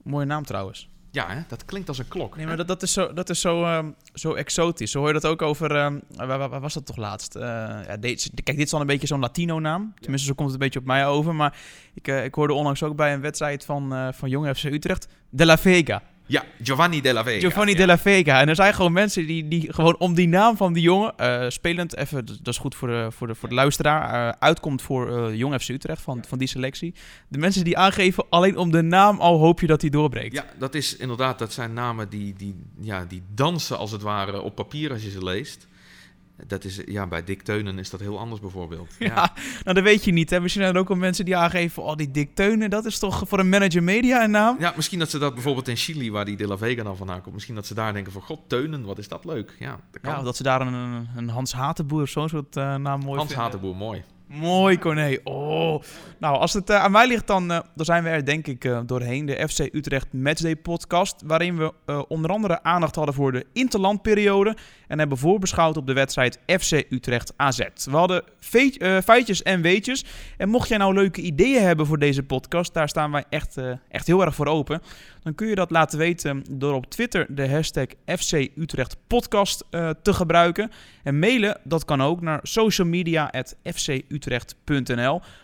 Mooie 0.03 0.27
naam 0.27 0.45
trouwens. 0.45 0.89
Ja, 1.11 1.29
hè? 1.29 1.41
dat 1.49 1.65
klinkt 1.65 1.89
als 1.89 1.99
een 1.99 2.09
klok. 2.09 2.37
Nee, 2.37 2.47
maar 2.47 2.57
dat, 2.57 2.69
dat 2.69 2.83
is, 2.83 2.93
zo, 2.93 3.13
dat 3.13 3.31
is 3.31 3.41
zo, 3.41 3.77
um, 3.77 3.95
zo 4.15 4.35
exotisch. 4.35 4.91
Zo 4.91 4.99
hoor 4.99 5.09
je 5.09 5.15
dat 5.15 5.27
ook 5.27 5.43
over... 5.43 5.77
Um, 5.77 6.03
waar, 6.17 6.49
waar, 6.49 6.61
was 6.61 6.75
dat 6.75 6.87
toch 6.87 6.97
laatst? 6.97 7.37
Uh, 7.37 7.43
ja, 7.43 7.97
deze, 7.97 8.31
kijk, 8.35 8.57
dit 8.57 8.67
is 8.67 8.73
al 8.73 8.81
een 8.81 8.87
beetje 8.87 9.07
zo'n 9.07 9.21
Latino-naam. 9.21 9.95
Tenminste, 10.01 10.29
zo 10.29 10.35
komt 10.35 10.51
het 10.51 10.61
een 10.61 10.65
beetje 10.65 10.81
op 10.81 10.87
mij 10.87 11.07
over. 11.07 11.35
Maar 11.35 11.59
ik, 11.95 12.09
uh, 12.09 12.25
ik 12.25 12.35
hoorde 12.35 12.53
onlangs 12.53 12.83
ook 12.83 12.97
bij 12.97 13.15
een 13.15 13.21
wedstrijd 13.21 13.65
van, 13.65 13.93
uh, 13.93 14.09
van 14.13 14.29
Jong 14.29 14.57
FC 14.57 14.65
Utrecht... 14.65 15.09
De 15.31 15.47
La 15.47 15.59
Vega. 15.59 16.03
Ja, 16.29 16.45
Giovanni 16.63 17.01
Della 17.01 17.25
Vega. 17.25 17.41
Giovanni 17.41 17.73
ja. 17.73 17.77
Della 17.77 17.99
Vega. 17.99 18.41
En 18.41 18.49
er 18.49 18.55
zijn 18.55 18.75
gewoon 18.75 18.93
mensen 18.93 19.27
die, 19.27 19.49
die 19.49 19.73
gewoon 19.73 19.99
om 19.99 20.15
die 20.15 20.29
naam 20.29 20.57
van 20.57 20.73
die 20.73 20.83
jongen, 20.83 21.15
uh, 21.21 21.45
spelend, 21.49 21.97
even, 21.97 22.27
dat 22.27 22.49
is 22.49 22.59
goed 22.59 22.75
voor 22.75 22.89
de, 22.89 23.09
voor 23.11 23.27
de, 23.27 23.35
voor 23.35 23.49
de 23.49 23.55
luisteraar, 23.55 24.29
uh, 24.29 24.33
uitkomt 24.39 24.83
voor 24.83 25.31
uh, 25.31 25.35
Jong 25.39 25.63
FC 25.63 25.69
Utrecht 25.69 26.03
van, 26.03 26.25
van 26.29 26.39
die 26.39 26.49
selectie. 26.49 26.95
De 27.29 27.39
mensen 27.39 27.65
die 27.65 27.79
aangeven, 27.79 28.25
alleen 28.29 28.57
om 28.57 28.71
de 28.71 28.83
naam 28.83 29.21
al 29.21 29.39
hoop 29.39 29.61
je 29.61 29.67
dat 29.67 29.81
hij 29.81 29.91
doorbreekt. 29.91 30.35
Ja, 30.35 30.45
dat 30.59 30.75
is 30.75 30.97
inderdaad, 30.97 31.39
dat 31.39 31.53
zijn 31.53 31.73
namen 31.73 32.09
die, 32.09 32.35
die, 32.37 32.55
ja, 32.81 33.05
die 33.05 33.23
dansen 33.35 33.79
als 33.79 33.91
het 33.91 34.03
ware 34.03 34.41
op 34.41 34.55
papier 34.55 34.93
als 34.93 35.03
je 35.03 35.11
ze 35.11 35.25
leest. 35.25 35.67
Dat 36.47 36.65
is, 36.65 36.81
ja, 36.87 37.07
bij 37.07 37.25
Dick 37.25 37.43
Teunen 37.43 37.79
is 37.79 37.91
dat 37.91 38.01
heel 38.01 38.19
anders 38.19 38.41
bijvoorbeeld. 38.41 38.95
Ja, 38.99 39.07
ja. 39.07 39.33
nou 39.65 39.75
dat 39.75 39.85
weet 39.85 40.05
je 40.05 40.13
niet. 40.13 40.31
Hè? 40.31 40.41
Misschien 40.41 40.63
zijn 40.63 40.75
er 40.75 40.81
ook 40.81 40.89
wel 40.89 40.97
mensen 40.97 41.25
die 41.25 41.37
aangeven... 41.37 41.83
oh, 41.83 41.97
die 41.97 42.11
Dick 42.11 42.35
Teunen, 42.35 42.71
dat 42.71 42.85
is 42.85 42.99
toch 42.99 43.23
voor 43.27 43.39
een 43.39 43.49
manager 43.49 43.83
media 43.83 44.25
een 44.25 44.31
naam? 44.31 44.57
Ja, 44.59 44.73
misschien 44.77 44.99
dat 44.99 45.11
ze 45.11 45.19
dat 45.19 45.35
bijvoorbeeld 45.35 45.69
in 45.69 45.77
Chili, 45.77 46.11
waar 46.11 46.25
die 46.25 46.37
De 46.37 46.47
La 46.47 46.57
Vega 46.57 46.83
dan 46.83 46.97
vandaan 46.97 47.23
komt... 47.23 47.35
misschien 47.35 47.55
dat 47.55 47.67
ze 47.67 47.75
daar 47.75 47.93
denken 47.93 48.13
van, 48.13 48.23
god, 48.23 48.41
Teunen, 48.47 48.85
wat 48.85 48.99
is 48.99 49.09
dat 49.09 49.25
leuk. 49.25 49.57
Ja, 49.59 49.81
dat, 49.91 50.01
kan. 50.03 50.13
ja, 50.13 50.19
of 50.19 50.25
dat 50.25 50.37
ze 50.37 50.43
daar 50.43 50.61
een, 50.61 51.09
een 51.17 51.29
Hans 51.29 51.53
Hatenboer 51.53 52.03
of 52.03 52.09
zo'n 52.09 52.29
soort 52.29 52.57
uh, 52.57 52.75
naam 52.75 53.01
mooi 53.01 53.17
Hans 53.17 53.29
vinden. 53.29 53.45
Hatenboer, 53.45 53.77
mooi. 53.77 54.03
Mooi, 54.29 54.79
Corné. 54.79 55.19
Oh. 55.25 55.83
Nou, 56.19 56.37
als 56.37 56.53
het 56.53 56.71
uh, 56.71 56.83
aan 56.83 56.91
mij 56.91 57.07
ligt, 57.07 57.27
dan, 57.27 57.51
uh, 57.51 57.59
dan 57.75 57.85
zijn 57.85 58.03
we 58.03 58.09
er 58.09 58.25
denk 58.25 58.47
ik 58.47 58.65
uh, 58.65 58.81
doorheen. 58.87 59.27
De 59.27 59.49
FC 59.49 59.59
Utrecht 59.59 60.13
Matchday 60.13 60.57
podcast, 60.57 61.23
waarin 61.25 61.57
we 61.57 61.73
onder 62.09 62.31
andere 62.31 62.63
aandacht 62.63 62.95
hadden 62.95 63.15
voor 63.15 63.33
de 63.33 63.47
interlandperiode. 63.53 64.57
En 64.87 64.99
hebben 64.99 65.19
voorbeschouwd 65.19 65.77
op 65.77 65.87
de 65.87 65.93
wedstrijd 65.93 66.39
FC 66.47 66.73
Utrecht 66.91 67.33
AZ. 67.37 67.61
We 67.85 67.97
hadden 67.97 68.23
feitjes 69.03 69.43
en 69.43 69.61
weetjes. 69.61 70.05
En 70.37 70.49
mocht 70.49 70.69
jij 70.69 70.79
nou 70.79 70.95
leuke 70.95 71.21
ideeën 71.21 71.63
hebben 71.63 71.87
voor 71.87 71.99
deze 71.99 72.23
podcast, 72.23 72.75
daar 72.75 72.89
staan 72.89 73.11
wij 73.11 73.25
echt, 73.31 73.57
echt 73.89 74.07
heel 74.07 74.25
erg 74.25 74.35
voor 74.35 74.47
open. 74.47 74.83
Dan 75.23 75.35
kun 75.35 75.49
je 75.49 75.55
dat 75.55 75.71
laten 75.71 75.99
weten 75.99 76.45
door 76.51 76.75
op 76.75 76.87
Twitter 76.87 77.27
de 77.29 77.49
hashtag 77.49 77.87
FC 78.07 78.33
Utrecht 78.57 78.97
podcast 79.07 79.65
te 80.03 80.13
gebruiken. 80.15 80.71
En 81.03 81.19
mailen, 81.19 81.61
dat 81.65 81.85
kan 81.85 82.03
ook 82.03 82.21
naar 82.21 82.41
socialmedia.fcutrecht.nl. 82.43 84.18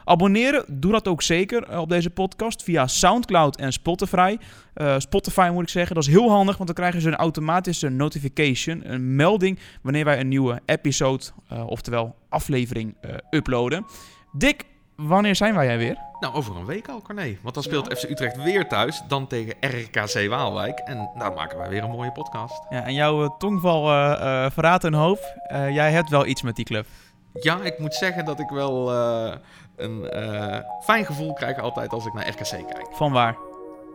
Abonneren, 0.04 0.64
doe 0.68 0.92
dat 0.92 1.08
ook 1.08 1.22
zeker 1.22 1.62
eh, 1.62 1.80
op 1.80 1.88
deze 1.88 2.10
podcast 2.10 2.62
via 2.62 2.86
Soundcloud 2.86 3.56
en 3.56 3.72
Spotify. 3.72 4.36
Uh, 4.76 4.94
Spotify 4.98 5.50
moet 5.52 5.62
ik 5.62 5.68
zeggen, 5.68 5.94
dat 5.94 6.04
is 6.04 6.10
heel 6.10 6.30
handig, 6.30 6.56
want 6.56 6.66
dan 6.66 6.76
krijgen 6.76 7.00
ze 7.00 7.08
een 7.08 7.16
automatische 7.16 7.88
notification, 7.88 8.92
een 8.92 9.16
melding 9.16 9.58
wanneer 9.82 10.04
wij 10.04 10.20
een 10.20 10.28
nieuwe 10.28 10.60
episode, 10.64 11.24
uh, 11.52 11.66
oftewel 11.66 12.14
aflevering, 12.28 12.94
uh, 13.04 13.10
uploaden. 13.30 13.86
Dick, 14.32 14.64
wanneer 14.96 15.36
zijn 15.36 15.54
wij 15.54 15.78
weer? 15.78 15.96
Nou, 16.20 16.34
over 16.34 16.56
een 16.56 16.64
week 16.64 16.88
al, 16.88 17.02
Corné. 17.02 17.36
Want 17.42 17.54
dan 17.54 17.62
speelt 17.62 17.98
FC 17.98 18.10
Utrecht 18.10 18.42
weer 18.42 18.68
thuis, 18.68 19.02
dan 19.08 19.26
tegen 19.26 19.54
RKC 19.60 20.28
Waalwijk. 20.28 20.78
En 20.78 21.10
dan 21.18 21.34
maken 21.34 21.58
wij 21.58 21.68
weer 21.68 21.82
een 21.82 21.90
mooie 21.90 22.12
podcast. 22.12 22.62
Ja, 22.70 22.84
en 22.84 22.94
jouw 22.94 23.36
tongval 23.36 23.82
verraadt 24.50 24.84
een 24.84 24.94
hoop. 24.94 25.18
jij 25.48 25.90
hebt 25.90 26.10
wel 26.10 26.26
iets 26.26 26.42
met 26.42 26.56
die 26.56 26.64
club. 26.64 26.86
Ja, 27.40 27.62
ik 27.62 27.78
moet 27.78 27.94
zeggen 27.94 28.24
dat 28.24 28.40
ik 28.40 28.48
wel 28.48 28.92
een 29.76 30.08
fijn 30.82 31.04
gevoel 31.04 31.32
krijg 31.32 31.58
altijd 31.58 31.92
als 31.92 32.06
ik 32.06 32.12
naar 32.12 32.28
RKC 32.28 32.68
kijk. 32.68 32.86
Van 32.90 33.12
waar? 33.12 33.36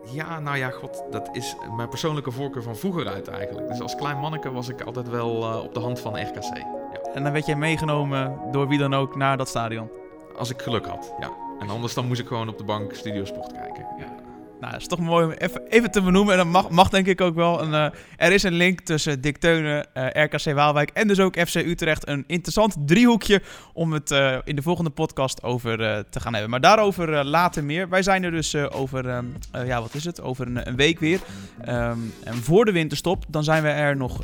Ja, 0.04 0.40
nou 0.40 0.58
ja, 0.58 0.70
god, 0.70 1.04
dat 1.12 1.30
is 1.32 1.56
mijn 1.76 1.90
persoonlijke 1.90 2.32
voorkeur 2.32 2.64
van 2.64 2.76
vroeger 2.76 3.08
uit 3.08 3.28
eigenlijk. 3.28 3.68
Dus 3.68 3.82
als 3.82 3.96
klein 3.96 4.18
manneke 4.18 4.52
was 4.52 4.70
ik 4.70 4.82
altijd 4.82 5.10
wel 5.10 5.44
uh, 5.44 5.64
op 5.64 5.74
de 5.74 5.80
hand 5.80 6.00
van 6.00 6.22
RKC. 6.22 6.58
Ja. 6.58 7.12
En 7.14 7.24
dan 7.24 7.32
werd 7.32 7.46
jij 7.46 7.56
meegenomen 7.56 8.40
door 8.52 8.68
wie 8.68 8.80
dan 8.80 8.94
ook 8.94 9.16
naar 9.16 9.38
dat 9.38 9.48
stadion? 9.48 9.90
Als 10.38 10.50
ik 10.50 10.62
geluk 10.62 10.86
had, 10.86 11.14
ja. 11.20 11.32
En 11.60 11.70
anders 11.70 11.94
dan 11.94 12.08
moest 12.08 12.20
ik 12.20 12.28
gewoon 12.28 12.50
op 12.50 12.58
de 12.58 12.64
bank 12.64 12.94
Studiosport 12.94 13.52
kijken. 13.52 13.86
Ja. 13.98 14.29
Nou, 14.60 14.72
dat 14.72 14.82
is 14.82 14.88
toch 14.88 15.00
mooi 15.00 15.26
om 15.26 15.32
even, 15.32 15.62
even 15.70 15.92
te 15.92 16.02
benoemen. 16.02 16.34
En 16.34 16.40
dat 16.40 16.48
mag, 16.48 16.70
mag 16.70 16.90
denk 16.90 17.08
ik 17.08 17.22
ook 17.22 17.36
wel. 17.36 17.68
Uh, 17.68 17.84
er 18.18 18.32
is 18.32 18.44
een 18.44 18.54
link 18.54 18.80
tussen 18.80 19.22
Dick 19.22 19.38
Teunen, 19.38 19.88
uh, 19.94 20.08
RKC 20.14 20.54
Waalwijk 20.54 20.90
en 20.94 21.08
dus 21.08 21.20
ook 21.20 21.40
FC 21.40 21.56
Utrecht. 21.56 22.08
Een 22.08 22.24
interessant 22.28 22.76
driehoekje 22.86 23.42
om 23.74 23.94
het 23.94 24.12
uh, 24.12 24.38
in 24.44 24.56
de 24.56 24.62
volgende 24.62 24.90
podcast 24.90 25.44
over 25.44 25.78
te 26.10 26.20
gaan 26.20 26.34
hebben. 26.34 26.50
Maar 26.52 26.62
daarover 26.62 27.26
later 27.26 27.64
meer. 27.64 27.90
Wij 27.90 28.04
zijn 28.04 28.24
er 28.24 28.32
dus 28.32 28.56
over, 28.56 29.24
ja 29.66 29.82
wat 29.82 29.94
is 29.94 30.06
het, 30.06 30.22
over 30.22 30.48
een, 30.48 30.76
week 30.76 31.00
weer. 31.00 31.20
Um, 31.68 32.14
en 32.24 32.34
voor 32.34 32.66
de 32.66 32.72
winterstop, 32.72 33.26
dan 33.28 33.44
zijn 33.44 33.64
we 33.64 33.70
er 33.70 33.98
nog 33.98 34.22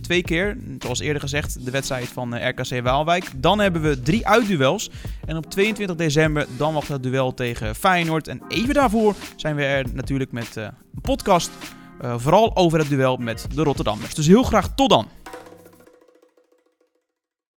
twee 0.00 0.22
keer. 0.22 0.56
Zoals 0.78 1.00
eerder 1.00 1.20
gezegd, 1.20 1.64
de 1.64 1.70
wedstrijd 1.70 2.08
van 2.08 2.48
RKC 2.48 2.82
Waalwijk. 2.82 3.30
Dan 3.36 3.58
hebben 3.58 3.82
we 3.82 4.02
drie 4.02 4.26
uitduels. 4.26 4.90
En 5.26 5.36
op 5.36 5.50
22 5.50 5.96
december 5.96 6.46
dan 6.56 6.74
wacht 6.74 6.88
het 6.88 7.02
duel 7.02 7.34
tegen 7.34 7.74
Feyenoord. 7.74 8.28
En 8.28 8.42
even 8.48 8.74
daarvoor 8.74 9.14
zijn 9.40 9.56
we 9.56 9.64
er 9.64 9.86
natuurlijk 9.94 10.32
met 10.32 10.56
uh, 10.56 10.64
een 10.64 11.00
podcast. 11.02 11.50
Uh, 12.04 12.14
vooral 12.18 12.56
over 12.56 12.78
het 12.78 12.88
duel 12.88 13.16
met 13.16 13.46
de 13.54 13.62
Rotterdammers. 13.62 14.14
Dus 14.14 14.26
heel 14.26 14.42
graag 14.42 14.74
tot 14.74 14.88
dan. 14.90 15.06